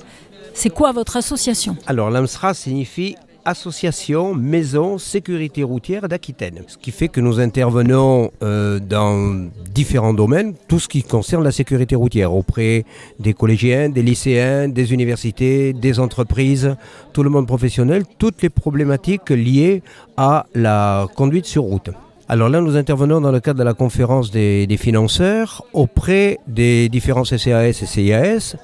c'est 0.54 0.70
quoi 0.70 0.92
votre 0.92 1.16
association? 1.16 1.76
Alors 1.86 2.10
l'AMSRA 2.10 2.54
signifie 2.54 3.16
Association 3.44 4.34
Maison 4.34 4.98
Sécurité 4.98 5.62
Routière 5.62 6.08
d'Aquitaine. 6.08 6.62
Ce 6.66 6.76
qui 6.76 6.90
fait 6.90 7.08
que 7.08 7.20
nous 7.20 7.40
intervenons 7.40 8.30
euh, 8.42 8.78
dans 8.78 9.48
différents 9.72 10.14
domaines, 10.14 10.54
tout 10.68 10.78
ce 10.78 10.88
qui 10.88 11.02
concerne 11.02 11.44
la 11.44 11.52
sécurité 11.52 11.94
routière, 11.94 12.34
auprès 12.34 12.84
des 13.18 13.34
collégiens, 13.34 13.88
des 13.88 14.02
lycéens, 14.02 14.68
des 14.68 14.92
universités, 14.92 15.72
des 15.72 16.00
entreprises, 16.00 16.76
tout 17.12 17.22
le 17.22 17.30
monde 17.30 17.46
professionnel, 17.46 18.04
toutes 18.18 18.42
les 18.42 18.50
problématiques 18.50 19.30
liées 19.30 19.82
à 20.16 20.46
la 20.54 21.06
conduite 21.14 21.46
sur 21.46 21.62
route. 21.62 21.90
Alors 22.28 22.48
là, 22.48 22.60
nous 22.60 22.76
intervenons 22.76 23.20
dans 23.20 23.32
le 23.32 23.40
cadre 23.40 23.58
de 23.58 23.64
la 23.64 23.74
conférence 23.74 24.30
des, 24.30 24.66
des 24.66 24.76
financeurs 24.76 25.64
auprès 25.72 26.38
des 26.46 26.88
différents 26.88 27.24
CCAS 27.24 27.68
et 27.68 27.72
CIAS 27.72 28.56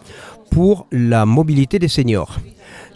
pour 0.50 0.86
la 0.92 1.26
mobilité 1.26 1.78
des 1.78 1.88
seniors. 1.88 2.38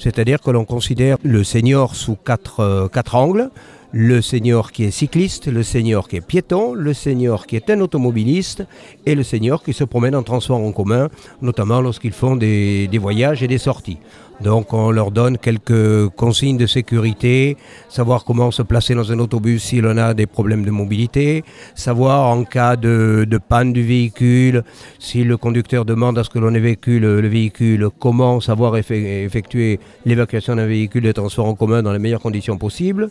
C'est-à-dire 0.01 0.41
que 0.41 0.51
l'on 0.51 0.65
considère 0.65 1.19
le 1.23 1.45
senior 1.45 1.95
sous 1.95 2.17
quatre, 2.17 2.61
euh, 2.61 2.89
quatre 2.89 3.15
angles. 3.15 3.51
Le 3.93 4.23
senior 4.23 4.71
qui 4.73 4.85
est 4.85 4.93
cycliste, 4.93 5.49
le 5.49 5.63
senior 5.63 6.09
qui 6.09 6.17
est 6.17 6.21
piéton, 6.21 6.75
le 6.75 6.95
senior 6.95 7.47
qui 7.47 7.57
est 7.57 7.69
un 7.71 7.81
automobiliste 7.81 8.65
et 9.05 9.17
le 9.17 9.25
senior 9.25 9.65
qui 9.65 9.73
se 9.73 9.83
promène 9.83 10.15
en 10.15 10.23
transport 10.23 10.61
en 10.61 10.71
commun, 10.71 11.09
notamment 11.43 11.81
lorsqu'ils 11.81 12.13
font 12.13 12.37
des 12.37 12.89
voyages 13.01 13.43
et 13.43 13.49
des 13.49 13.59
sorties. 13.59 13.99
Donc 14.43 14.73
on 14.73 14.91
leur 14.91 15.11
donne 15.11 15.37
quelques 15.37 16.09
consignes 16.17 16.57
de 16.57 16.67
sécurité, 16.67 17.59
savoir 17.89 18.25
comment 18.25 18.51
se 18.51 18.63
placer 18.63 18.95
dans 18.95 19.13
un 19.13 19.19
autobus 19.19 19.63
si 19.63 19.81
l'on 19.81 19.97
a 19.99 20.15
des 20.15 20.27
problèmes 20.27 20.65
de 20.65 20.71
mobilité, 20.71 21.45
savoir 21.75 22.27
en 22.27 22.45
cas 22.45 22.77
de, 22.77 23.27
panne 23.49 23.73
du 23.73 23.83
véhicule, 23.83 24.65
si 24.99 25.25
le 25.25 25.37
conducteur 25.37 25.85
demande 25.85 26.19
à 26.19 26.25
ce 26.25 26.31
que 26.31 26.39
l'on 26.39 26.55
évacue 26.55 26.99
le, 27.01 27.21
le 27.21 27.29
véhicule, 27.29 27.89
comment 27.99 28.41
savoir 28.41 28.75
effe- 28.77 28.93
effectuer 28.93 29.79
l'évacuation 30.07 30.57
d'un 30.57 30.67
véhicule 30.67 31.03
de 31.03 31.13
transport 31.13 31.47
en 31.47 31.55
commun 31.55 31.83
dans 31.83 31.93
les 31.93 31.99
meilleures 31.99 32.21
conditions 32.21 32.57
possibles. 32.57 33.11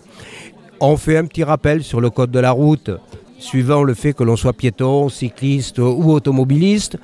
On 0.80 0.98
fait 0.98 1.18
un 1.18 1.26
petit 1.26 1.44
rappel 1.44 1.84
sur 1.84 2.02
le 2.02 2.10
code 2.10 2.32
de 2.32 2.40
la 2.40 2.52
route 2.52 2.90
suivant 3.38 3.84
le 3.84 3.94
fait 3.94 4.14
que 4.14 4.24
l'on 4.24 4.36
soit 4.36 4.54
piéton, 4.54 5.10
cycliste 5.10 5.80
ou 5.80 6.12
automobiliste. 6.12 6.98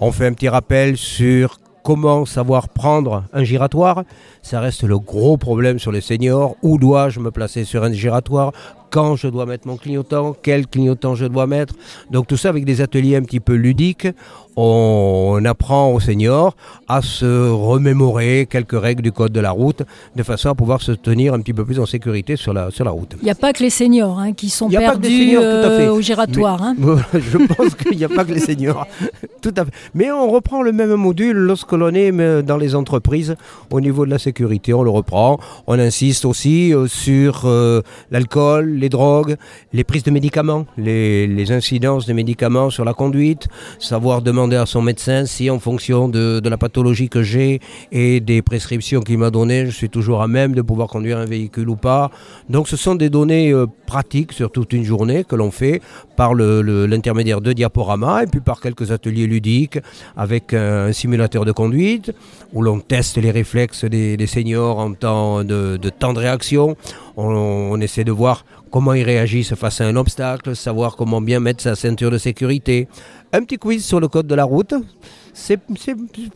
On 0.00 0.10
fait 0.10 0.26
un 0.26 0.32
petit 0.32 0.48
rappel 0.48 0.96
sur 0.96 1.58
comment 1.82 2.24
savoir 2.24 2.68
prendre 2.68 3.24
un 3.32 3.44
giratoire. 3.44 4.04
Ça 4.42 4.60
reste 4.60 4.84
le 4.84 4.98
gros 4.98 5.36
problème 5.36 5.78
sur 5.78 5.92
les 5.92 6.00
seniors. 6.00 6.56
Où 6.62 6.78
dois-je 6.78 7.20
me 7.20 7.30
placer 7.30 7.64
sur 7.64 7.84
un 7.84 7.92
giratoire? 7.92 8.52
Quand 8.92 9.16
je 9.16 9.26
dois 9.26 9.46
mettre 9.46 9.66
mon 9.66 9.76
clignotant 9.76 10.36
Quel 10.42 10.66
clignotant 10.68 11.14
je 11.16 11.24
dois 11.26 11.46
mettre 11.46 11.74
Donc 12.10 12.26
tout 12.28 12.36
ça 12.36 12.50
avec 12.50 12.64
des 12.64 12.80
ateliers 12.82 13.16
un 13.16 13.22
petit 13.22 13.40
peu 13.40 13.54
ludiques. 13.54 14.06
On 14.54 15.40
apprend 15.46 15.92
aux 15.94 16.00
seniors 16.00 16.54
à 16.86 17.00
se 17.00 17.48
remémorer 17.50 18.46
quelques 18.50 18.78
règles 18.78 19.00
du 19.02 19.10
code 19.10 19.32
de 19.32 19.40
la 19.40 19.50
route 19.50 19.80
de 20.14 20.22
façon 20.22 20.50
à 20.50 20.54
pouvoir 20.54 20.82
se 20.82 20.92
tenir 20.92 21.32
un 21.32 21.40
petit 21.40 21.54
peu 21.54 21.64
plus 21.64 21.80
en 21.80 21.86
sécurité 21.86 22.36
sur 22.36 22.52
la, 22.52 22.70
sur 22.70 22.84
la 22.84 22.90
route. 22.90 23.14
Il 23.22 23.24
n'y 23.24 23.30
a 23.30 23.34
pas 23.34 23.54
que 23.54 23.62
les 23.62 23.70
seniors 23.70 24.18
hein, 24.18 24.34
qui 24.34 24.50
sont 24.50 24.68
perdus 24.68 25.08
seniors, 25.08 25.42
euh, 25.42 25.88
au 25.90 26.02
giratoire. 26.02 26.62
hein. 26.62 26.76
Je 27.14 27.38
pense 27.38 27.74
qu'il 27.76 27.96
n'y 27.96 28.04
a 28.04 28.10
pas 28.10 28.26
que 28.26 28.32
les 28.32 28.40
seniors. 28.40 28.86
Tout 29.40 29.54
à 29.56 29.64
fait. 29.64 29.70
Mais 29.94 30.12
on 30.12 30.30
reprend 30.30 30.60
le 30.62 30.72
même 30.72 30.94
module 30.96 31.36
lorsque 31.36 31.72
l'on 31.72 31.94
est 31.94 32.12
euh, 32.12 32.42
dans 32.42 32.58
les 32.58 32.74
entreprises 32.74 33.36
au 33.70 33.80
niveau 33.80 34.04
de 34.04 34.10
la 34.10 34.18
sécurité. 34.18 34.74
On 34.74 34.82
le 34.82 34.90
reprend. 34.90 35.38
On 35.66 35.78
insiste 35.78 36.26
aussi 36.26 36.74
euh, 36.74 36.86
sur 36.88 37.42
euh, 37.46 37.80
l'alcool, 38.10 38.68
les 38.82 38.88
drogues, 38.88 39.36
les 39.72 39.84
prises 39.84 40.02
de 40.02 40.10
médicaments, 40.10 40.66
les, 40.76 41.50
incidences 41.52 42.04
des 42.06 42.14
médicaments 42.14 42.68
sur 42.68 42.84
la 42.84 42.94
conduite, 42.94 43.48
savoir 43.78 44.22
demander 44.22 44.56
à 44.56 44.66
son 44.66 44.82
médecin 44.82 45.24
si 45.24 45.48
en 45.50 45.58
fonction 45.58 46.08
de, 46.08 46.42
la 46.44 46.58
pathologie 46.58 47.08
que 47.08 47.22
j'ai 47.22 47.60
et 47.92 48.20
des 48.20 48.42
prescriptions 48.42 49.00
qu'il 49.00 49.18
m'a 49.18 49.30
données, 49.30 49.66
je 49.66 49.70
suis 49.70 49.88
toujours 49.88 50.20
à 50.22 50.28
même 50.28 50.54
de 50.54 50.62
pouvoir 50.62 50.88
conduire 50.88 51.18
un 51.18 51.24
véhicule 51.24 51.68
ou 51.70 51.76
pas. 51.76 52.10
Donc 52.50 52.68
ce 52.68 52.76
sont 52.76 52.96
des 52.96 53.08
données 53.08 53.52
euh, 53.52 53.66
pratiques 53.86 54.32
sur 54.32 54.50
toute 54.50 54.72
une 54.72 54.84
journée 54.84 55.24
que 55.24 55.36
l'on 55.36 55.50
fait 55.50 55.80
par 56.16 56.34
l'intermédiaire 56.34 57.40
de 57.40 57.52
diaporamas 57.52 58.24
et 58.24 58.26
puis 58.26 58.40
par 58.40 58.60
quelques 58.60 58.90
ateliers 58.90 59.26
ludiques 59.26 59.78
avec 60.16 60.52
un, 60.52 60.92
simulateur 60.92 61.44
de 61.44 61.52
conduite 61.52 62.12
où 62.52 62.62
l'on 62.62 62.80
teste 62.80 63.16
les 63.16 63.30
réflexes 63.30 63.84
des, 63.84 64.26
seniors 64.26 64.78
en 64.78 64.92
temps 64.94 65.44
de 65.44 65.88
temps 66.00 66.12
de 66.12 66.18
réaction. 66.18 66.76
On, 67.16 67.80
essaie 67.80 68.04
de 68.04 68.12
voir 68.12 68.44
comment 68.70 68.94
ils 68.94 69.02
réagissent 69.02 69.54
face 69.54 69.80
à 69.80 69.86
un 69.86 69.96
obstacle, 69.96 70.56
savoir 70.56 70.96
comment 70.96 71.20
bien 71.20 71.40
mettre 71.40 71.62
sa 71.62 71.74
ceinture 71.74 72.10
de 72.10 72.18
sécurité. 72.18 72.88
Un 73.32 73.42
petit 73.42 73.58
quiz 73.58 73.84
sur 73.84 74.00
le 74.00 74.08
code 74.08 74.26
de 74.26 74.34
la 74.34 74.44
route. 74.44 74.74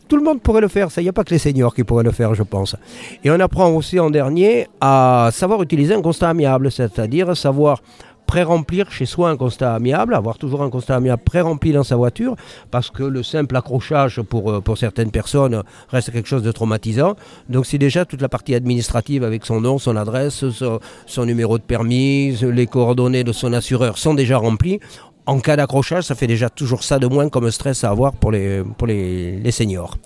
Tout 0.09 0.17
le 0.17 0.23
monde 0.23 0.41
pourrait 0.41 0.61
le 0.61 0.69
faire. 0.69 0.89
Il 0.97 1.03
n'y 1.03 1.09
a 1.09 1.13
pas 1.13 1.25
que 1.25 1.31
les 1.31 1.39
seniors 1.39 1.75
qui 1.75 1.85
pourraient 1.85 2.05
le 2.05 2.13
faire, 2.13 2.35
je 2.35 2.43
pense. 2.43 2.77
Et 3.25 3.31
on 3.31 3.41
apprend 3.41 3.71
aussi 3.71 4.01
en 4.01 4.11
dernier 4.11 4.69
à 4.81 5.31
savoir 5.33 5.63
utiliser 5.63 5.95
un 5.95 6.03
constat 6.03 6.31
amiable, 6.31 6.71
c'est-à-dire 6.71 7.37
savoir 7.37 7.83
pré-remplir 8.27 8.91
chez 8.91 9.07
soi 9.07 9.31
un 9.31 9.37
constat 9.37 9.75
amiable, 9.75 10.15
avoir 10.15 10.39
toujours 10.39 10.63
un 10.63 10.71
constat 10.71 10.97
amiable 10.97 11.23
pré-rempli 11.25 11.73
dans 11.73 11.85
sa 11.85 11.97
voiture, 11.97 12.37
parce 12.71 12.91
que 12.91 13.03
le 13.03 13.23
simple 13.23 13.57
accrochage 13.57 14.21
pour, 14.23 14.51
euh, 14.51 14.61
pour 14.61 14.79
certaines 14.79 15.11
personnes 15.11 15.63
reste 15.89 16.13
quelque 16.13 16.29
chose 16.29 16.43
de 16.43 16.53
traumatisant. 16.53 17.17
Donc 17.49 17.67
c'est 17.67 17.79
déjà 17.79 18.05
toute 18.05 18.21
la 18.21 18.29
partie 18.29 18.55
administrative 18.55 19.25
avec 19.25 19.45
son 19.45 19.61
nom, 19.61 19.79
son 19.79 19.97
adresse, 19.97 20.45
son, 20.51 21.25
numéro 21.25 21.59
de 21.59 21.63
permis, 21.63 22.37
les 22.43 22.67
coordonnées 22.67 23.25
de 23.25 23.33
son 23.33 23.53
assureur 23.53 23.99
sont 23.99 24.15
déjà 24.15 24.39
remplies 24.39 24.81
en 25.27 25.41
cas 25.41 25.57
d'accrochage, 25.57 26.05
ça 26.05 26.15
fait 26.15 26.29
déjà 26.29 26.49
toujours 26.49 26.85
ça 26.85 27.01
de 27.01 27.09
moins 27.09 27.29
comme 27.29 27.51
stress 27.51 27.83
à 27.83 27.91
avoir 27.91 28.13
pour 28.13 28.31
les, 28.31 28.63
pour 28.79 28.87
les, 28.87 29.41
les 29.41 29.51
seniors. 29.51 29.97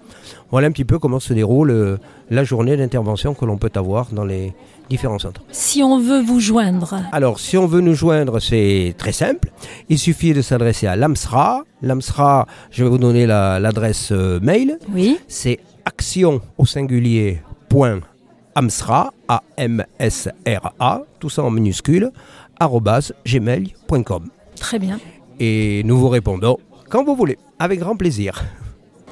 Voilà 0.50 0.66
un 0.66 0.72
petit 0.72 0.86
peu 0.86 0.98
comment 0.98 1.20
se 1.20 1.32
déroule 1.32 1.70
euh, 1.70 1.96
la 2.30 2.42
journée 2.42 2.76
d'intervention 2.76 3.34
que 3.34 3.44
l'on 3.44 3.58
peut 3.58 3.70
avoir 3.74 4.06
dans 4.12 4.24
les 4.24 4.52
différents 4.90 5.18
centres. 5.18 5.40
Si 5.52 5.82
on 5.82 5.98
veut 6.00 6.20
vous 6.20 6.40
joindre, 6.40 7.00
Alors, 7.12 7.38
si 7.40 7.56
on 7.56 7.66
veut 7.66 7.80
nous 7.80 7.94
joindre, 7.94 8.40
c'est 8.40 8.94
très 8.98 9.12
simple. 9.12 9.50
Il 9.88 9.98
suffit 9.98 10.34
de 10.34 10.42
s'adresser 10.42 10.86
à 10.88 10.96
l'AMSRA. 10.96 11.62
L'AMSRA, 11.80 12.46
je 12.70 12.84
vais 12.84 12.90
vous 12.90 12.98
donner 12.98 13.24
la- 13.26 13.58
l'adresse 13.60 14.10
euh, 14.12 14.38
mail. 14.40 14.78
oui, 14.92 15.16
C'est 15.28 15.60
action 15.86 16.42
au 16.58 16.66
singulier 16.66 17.40
point 17.70 18.00
amsra, 18.56 19.12
A-M-S-R-A, 19.28 21.02
tout 21.20 21.30
ça 21.30 21.42
en 21.44 21.50
minuscule, 21.50 22.10
gmail.com. 23.24 24.28
très 24.58 24.78
bien. 24.78 24.98
Et 25.38 25.82
nous 25.84 25.96
vous 25.98 26.08
répondons 26.08 26.58
quand 26.90 27.04
vous 27.04 27.14
voulez, 27.14 27.38
avec 27.58 27.78
grand 27.80 27.96
plaisir. 27.96 28.42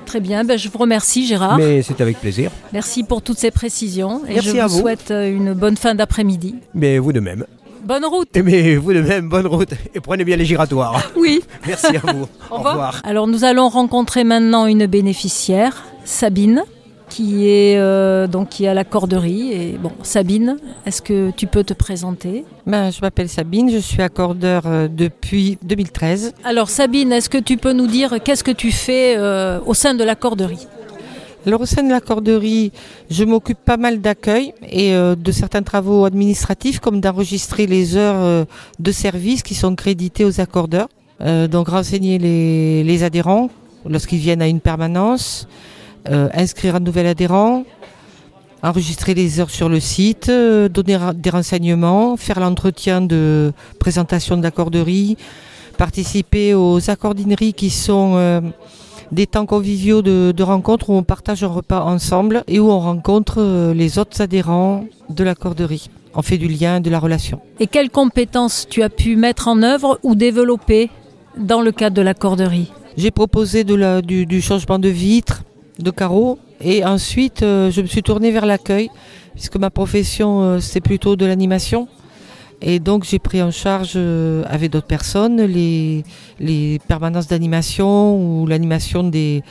Très 0.08 0.20
bien, 0.20 0.42
ben, 0.42 0.56
je 0.58 0.70
vous 0.70 0.78
remercie 0.78 1.26
Gérard. 1.26 1.58
Mais 1.58 1.82
c'est 1.82 2.00
avec 2.00 2.18
plaisir. 2.18 2.50
Merci 2.72 3.04
pour 3.04 3.20
toutes 3.20 3.36
ces 3.38 3.50
précisions 3.50 4.22
et 4.26 4.32
Merci 4.34 4.48
je 4.52 4.56
à 4.56 4.66
vous 4.66 4.76
vous. 4.76 4.80
souhaite 4.80 5.10
euh, 5.10 5.28
une 5.30 5.52
bonne 5.52 5.76
fin 5.76 5.94
d'après-midi. 5.94 6.54
Mais 6.72 6.96
vous 6.98 7.12
de 7.12 7.20
même. 7.20 7.44
Bonne 7.84 8.06
route 8.06 8.34
Et 8.34 8.40
mais 8.42 8.76
vous 8.76 8.94
de 8.94 9.02
même, 9.02 9.28
bonne 9.28 9.46
route. 9.46 9.68
Et 9.94 10.00
prenez 10.00 10.24
bien 10.24 10.36
les 10.36 10.46
giratoires. 10.46 11.10
Oui 11.16 11.42
Merci 11.66 11.94
à 11.96 12.00
vous. 12.10 12.26
Au 12.50 12.56
revoir. 12.56 13.02
Alors 13.04 13.26
nous 13.26 13.44
allons 13.44 13.68
rencontrer 13.68 14.24
maintenant 14.24 14.64
une 14.64 14.86
bénéficiaire, 14.86 15.84
Sabine, 16.06 16.64
qui 17.08 17.48
est 17.48 17.78
euh, 17.78 18.26
donc 18.26 18.50
qui 18.50 18.64
est 18.64 18.68
à 18.68 18.74
la 18.74 18.84
corderie. 18.84 19.52
Et 19.52 19.78
bon, 19.78 19.92
Sabine, 20.02 20.56
est-ce 20.86 21.02
que 21.02 21.30
tu 21.30 21.46
peux 21.46 21.64
te 21.64 21.74
présenter? 21.74 22.44
Ben, 22.66 22.90
je 22.90 23.00
m'appelle 23.00 23.28
Sabine, 23.28 23.70
je 23.70 23.78
suis 23.78 24.02
accordeur 24.02 24.62
euh, 24.66 24.88
depuis 24.88 25.58
2013. 25.62 26.34
Alors 26.44 26.68
Sabine, 26.68 27.12
est-ce 27.12 27.30
que 27.30 27.38
tu 27.38 27.56
peux 27.56 27.72
nous 27.72 27.86
dire 27.86 28.16
qu'est-ce 28.22 28.44
que 28.44 28.50
tu 28.50 28.72
fais 28.72 29.16
euh, 29.16 29.58
au 29.66 29.74
sein 29.74 29.94
de 29.94 30.04
la 30.04 30.14
corderie? 30.14 30.66
Alors 31.46 31.62
au 31.62 31.66
sein 31.66 31.82
de 31.82 31.88
l'accorderie, 31.88 32.72
je 33.10 33.24
m'occupe 33.24 33.58
pas 33.64 33.78
mal 33.78 34.00
d'accueil 34.00 34.52
et 34.68 34.92
euh, 34.92 35.14
de 35.14 35.32
certains 35.32 35.62
travaux 35.62 36.04
administratifs 36.04 36.78
comme 36.78 37.00
d'enregistrer 37.00 37.66
les 37.66 37.96
heures 37.96 38.46
de 38.78 38.92
service 38.92 39.42
qui 39.42 39.54
sont 39.54 39.74
créditées 39.74 40.24
aux 40.24 40.40
accordeurs. 40.40 40.88
Donc 41.50 41.68
renseigner 41.68 42.18
les, 42.18 42.84
les 42.84 43.02
adhérents 43.02 43.50
lorsqu'ils 43.88 44.18
viennent 44.18 44.42
à 44.42 44.46
une 44.46 44.60
permanence, 44.60 45.48
euh, 46.08 46.28
inscrire 46.34 46.76
un 46.76 46.80
nouvel 46.80 47.06
adhérent, 47.06 47.64
enregistrer 48.62 49.14
les 49.14 49.40
heures 49.40 49.50
sur 49.50 49.68
le 49.68 49.80
site, 49.80 50.28
euh, 50.28 50.68
donner 50.68 50.98
des 51.14 51.30
renseignements, 51.30 52.16
faire 52.16 52.40
l'entretien 52.40 53.00
de 53.00 53.52
présentation 53.78 54.37
de 54.37 54.42
l'accorderie, 54.42 55.16
participer 55.76 56.54
aux 56.54 56.90
accordineries 56.90 57.52
qui 57.54 57.70
sont 57.70 58.14
euh, 58.16 58.40
des 59.12 59.26
temps 59.26 59.46
conviviaux 59.46 60.02
de, 60.02 60.32
de 60.37 60.42
rencontres 60.42 60.90
où 60.90 60.94
on 60.94 61.02
partage 61.04 61.44
un 61.44 61.48
repas 61.48 61.82
ensemble 61.82 62.42
et 62.48 62.58
où 62.58 62.70
on 62.70 62.80
rencontre 62.80 63.72
les 63.74 63.98
autres 63.98 64.20
adhérents 64.20 64.84
de 65.08 65.24
l'accorderie. 65.24 65.88
On 66.14 66.22
fait 66.22 66.38
du 66.38 66.48
lien, 66.48 66.80
de 66.80 66.90
la 66.90 66.98
relation. 66.98 67.40
Et 67.61 67.66
quelles 67.68 67.90
compétences 67.90 68.66
tu 68.68 68.82
as 68.82 68.88
pu 68.90 69.14
mettre 69.14 69.46
en 69.46 69.62
œuvre 69.62 70.00
ou 70.02 70.14
développer 70.16 70.90
dans 71.38 71.61
le 71.61 71.70
cadre 71.70 71.94
de 71.96 72.02
la 72.02 72.14
corderie? 72.14 72.72
J'ai 72.96 73.12
proposé 73.12 73.62
de 73.62 73.74
la- 73.76 74.02
du, 74.02 74.26
du 74.26 74.42
changement 74.42 74.80
de 74.80 74.88
vitres, 74.88 75.44
de 75.78 75.90
carreaux, 75.90 76.38
et 76.60 76.84
ensuite 76.84 77.42
euh, 77.42 77.70
je 77.70 77.80
me 77.80 77.86
suis 77.86 78.02
tournée 78.02 78.30
vers 78.30 78.46
l'accueil, 78.46 78.90
puisque 79.34 79.56
ma 79.56 79.70
profession 79.70 80.42
euh, 80.42 80.58
c'est 80.60 80.80
plutôt 80.80 81.16
de 81.16 81.26
l'animation. 81.26 81.88
Et 82.60 82.80
donc 82.80 83.04
j'ai 83.04 83.20
pris 83.20 83.40
en 83.40 83.52
charge 83.52 83.92
euh, 83.94 84.42
avec 84.48 84.72
d'autres 84.72 84.88
personnes 84.88 85.40
les, 85.42 86.02
les 86.40 86.80
permanences 86.88 87.28
d'animation 87.28 88.16
ou 88.16 88.46
l'animation 88.46 89.04
des, 89.04 89.44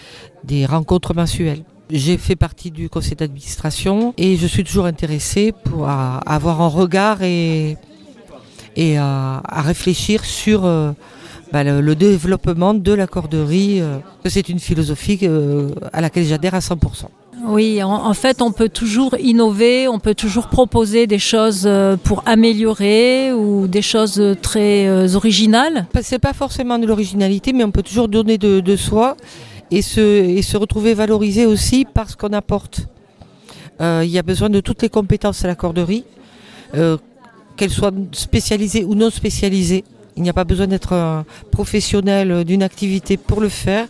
des 0.43 0.65
rencontres 0.65 1.13
mensuelles. 1.13 1.63
J'ai 1.89 2.17
fait 2.17 2.35
partie 2.35 2.69
du 2.69 2.89
conseil 2.89 3.15
d'administration 3.15 4.13
et 4.17 4.35
je 4.35 4.45
suis 4.45 4.65
toujours 4.65 4.87
intéressée 4.87 5.53
pour 5.63 5.87
avoir 5.87 6.61
un 6.61 6.67
regard 6.67 7.23
et, 7.23 7.77
et 8.75 8.97
à, 8.97 9.41
réfléchir 9.61 10.25
sur 10.25 10.65
bah, 11.51 11.63
le, 11.63 11.81
le 11.81 11.95
développement 11.95 12.73
de 12.73 12.93
la 12.93 13.07
corderie. 13.07 13.79
euh, 13.81 13.97
c'est 14.25 14.49
une 14.49 14.59
philosophie 14.59 15.19
euh, 15.23 15.69
à 15.93 16.01
laquelle 16.01 16.25
j'adhère 16.25 16.55
à 16.55 16.59
100%. 16.59 16.77
Oui, 17.47 17.81
en, 17.83 17.91
en 17.91 18.13
fait, 18.13 18.41
on 18.41 18.51
peut 18.51 18.67
toujours 18.67 19.15
innover, 19.19 19.87
on 19.87 19.99
peut 19.99 20.15
toujours 20.15 20.47
proposer 20.47 21.05
des 21.07 21.19
choses 21.19 21.63
euh, 21.65 21.95
pour 21.95 22.23
améliorer 22.25 23.31
ou 23.31 23.67
des 23.67 23.83
choses 23.83 24.21
très 24.41 25.15
originales. 25.15 25.85
Pas- 25.93 26.01
C'est 26.01 26.19
pas 26.19 26.33
forcément 26.33 26.79
de 26.79 26.87
l'originalité, 26.87 27.53
mais 27.53 27.63
on 27.63 27.71
peut 27.71 27.83
toujours 27.83 28.07
donner 28.07 28.37
de, 28.37 28.59
de 28.59 28.75
soi 28.75 29.15
et 29.69 29.81
se, 29.83 30.01
et 30.01 30.41
se 30.41 30.57
retrouver 30.57 30.93
valorisé 30.95 31.45
aussi 31.45 31.85
par 31.85 32.09
ce 32.09 32.15
qu'on 32.17 32.33
apporte. 32.33 32.87
Euh, 33.81 34.01
Il 34.03 34.09
y 34.09 34.17
a 34.17 34.23
besoin 34.23 34.49
de 34.49 34.59
toutes 34.59 34.81
les 34.81 34.89
compétences 34.89 35.45
à 35.45 35.47
la 35.47 35.55
corderie, 35.55 36.03
euh, 36.75 36.97
qu'elles 37.55 37.69
soient 37.69 37.91
spécialisées 38.13 38.83
ou 38.83 38.95
non 38.95 39.09
spécialisées. 39.11 39.83
Il 40.17 40.23
n'y 40.23 40.29
a 40.29 40.33
pas 40.33 40.43
besoin 40.43 40.67
d'être 40.67 40.93
un 40.93 41.25
professionnel 41.51 42.43
d'une 42.43 42.63
activité 42.63 43.17
pour 43.17 43.39
le 43.39 43.49
faire, 43.49 43.85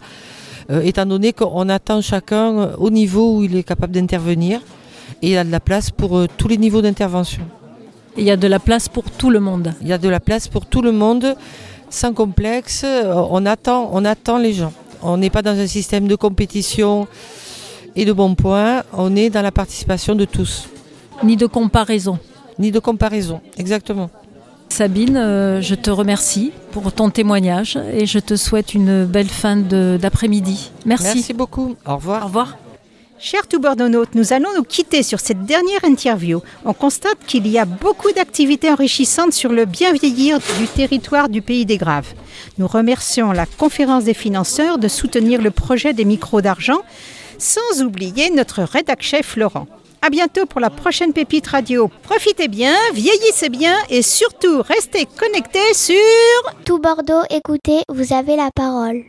euh, 0.69 0.81
étant 0.81 1.05
donné 1.05 1.31
qu'on 1.33 1.69
attend 1.69 2.01
chacun 2.01 2.57
euh, 2.59 2.75
au 2.77 2.89
niveau 2.89 3.37
où 3.37 3.43
il 3.43 3.55
est 3.55 3.63
capable 3.63 3.93
d'intervenir. 3.93 4.59
Et 5.21 5.27
il 5.27 5.31
y 5.31 5.37
a 5.37 5.43
de 5.45 5.51
la 5.51 5.61
place 5.61 5.89
pour 5.89 6.17
euh, 6.17 6.27
tous 6.37 6.49
les 6.49 6.57
niveaux 6.57 6.81
d'intervention. 6.81 7.43
Il 8.17 8.25
y 8.25 8.31
a 8.31 8.35
de 8.37 8.47
la 8.47 8.59
place 8.59 8.89
pour 8.89 9.05
tout 9.09 9.29
le 9.29 9.39
monde. 9.39 9.73
Il 9.81 9.87
y 9.87 9.93
a 9.93 9.97
de 9.97 10.09
la 10.09 10.19
place 10.19 10.47
pour 10.49 10.65
tout 10.65 10.81
le 10.81 10.91
monde, 10.91 11.35
sans 11.89 12.13
complexe. 12.13 12.83
Euh, 12.83 13.13
On 13.29 13.45
attend, 13.45 13.89
on 13.93 14.03
attend 14.03 14.37
les 14.37 14.53
gens. 14.53 14.73
On 15.01 15.15
n'est 15.17 15.29
pas 15.29 15.41
dans 15.41 15.57
un 15.57 15.67
système 15.67 16.07
de 16.07 16.15
compétition 16.15 17.07
et 17.95 18.03
de 18.03 18.11
bons 18.11 18.35
points. 18.35 18.83
On 18.91 19.15
est 19.15 19.29
dans 19.29 19.41
la 19.43 19.51
participation 19.51 20.13
de 20.15 20.25
tous, 20.25 20.67
Ni 21.23 21.37
de 21.37 21.45
comparaison. 21.47 22.19
ni 22.59 22.71
de 22.71 22.79
comparaison. 22.79 23.39
Exactement. 23.57 24.09
Sabine, 24.69 25.17
euh, 25.17 25.61
je 25.61 25.73
te 25.75 25.89
remercie 25.89 26.51
pour 26.71 26.91
ton 26.91 27.09
témoignage 27.09 27.79
et 27.93 28.05
je 28.05 28.19
te 28.19 28.35
souhaite 28.35 28.73
une 28.73 29.05
belle 29.05 29.29
fin 29.29 29.55
de- 29.55 29.97
d'après-midi. 29.99 30.71
Merci. 30.85 31.05
Merci 31.15 31.33
beaucoup. 31.33 31.75
Au 31.85 31.95
revoir. 31.95 32.23
Au 32.23 32.27
revoir. 32.27 32.57
Chers 33.19 33.47
tout 33.47 33.59
bordonautes, 33.59 34.13
nous 34.13 34.31
allons 34.33 34.49
nous 34.55 34.63
quitter 34.63 35.01
sur 35.01 35.19
cette 35.19 35.43
dernière 35.45 35.83
interview. 35.83 36.41
On 36.65 36.73
constate 36.73 37.17
qu'il 37.25 37.47
y 37.47 37.57
a 37.57 37.65
beaucoup 37.65 38.11
d'activités 38.11 38.69
enrichissantes 38.69 39.33
sur 39.33 39.51
le 39.51 39.65
bien 39.65 39.91
vieillir 39.93 40.37
du 40.59 40.67
territoire 40.67 41.27
du 41.27 41.41
Pays 41.41 41.65
des 41.65 41.77
Graves. 41.77 42.13
Nous 42.59 42.67
remercions 42.67 43.31
la 43.31 43.47
conférence 43.47 44.03
des 44.03 44.13
financeurs 44.13 44.77
de 44.77 44.87
soutenir 44.87 45.41
le 45.41 45.49
projet 45.49 45.93
des 45.93 46.05
micros 46.05 46.41
d'argent, 46.41 46.81
sans 47.39 47.81
oublier 47.81 48.29
notre 48.29 48.61
rédac 48.61 49.01
chef 49.01 49.35
Laurent. 49.35 49.67
À 50.07 50.09
bientôt 50.09 50.45
pour 50.45 50.61
la 50.61 50.69
prochaine 50.69 51.11
pépite 51.11 51.47
radio. 51.47 51.91
Profitez 52.03 52.47
bien, 52.47 52.73
vieillissez 52.93 53.49
bien 53.49 53.75
et 53.89 54.01
surtout 54.01 54.61
restez 54.61 55.05
connectés 55.05 55.73
sur 55.73 55.97
Tout 56.63 56.79
Bordeaux, 56.79 57.23
écoutez, 57.29 57.81
vous 57.89 58.13
avez 58.13 58.37
la 58.37 58.49
parole. 58.55 59.03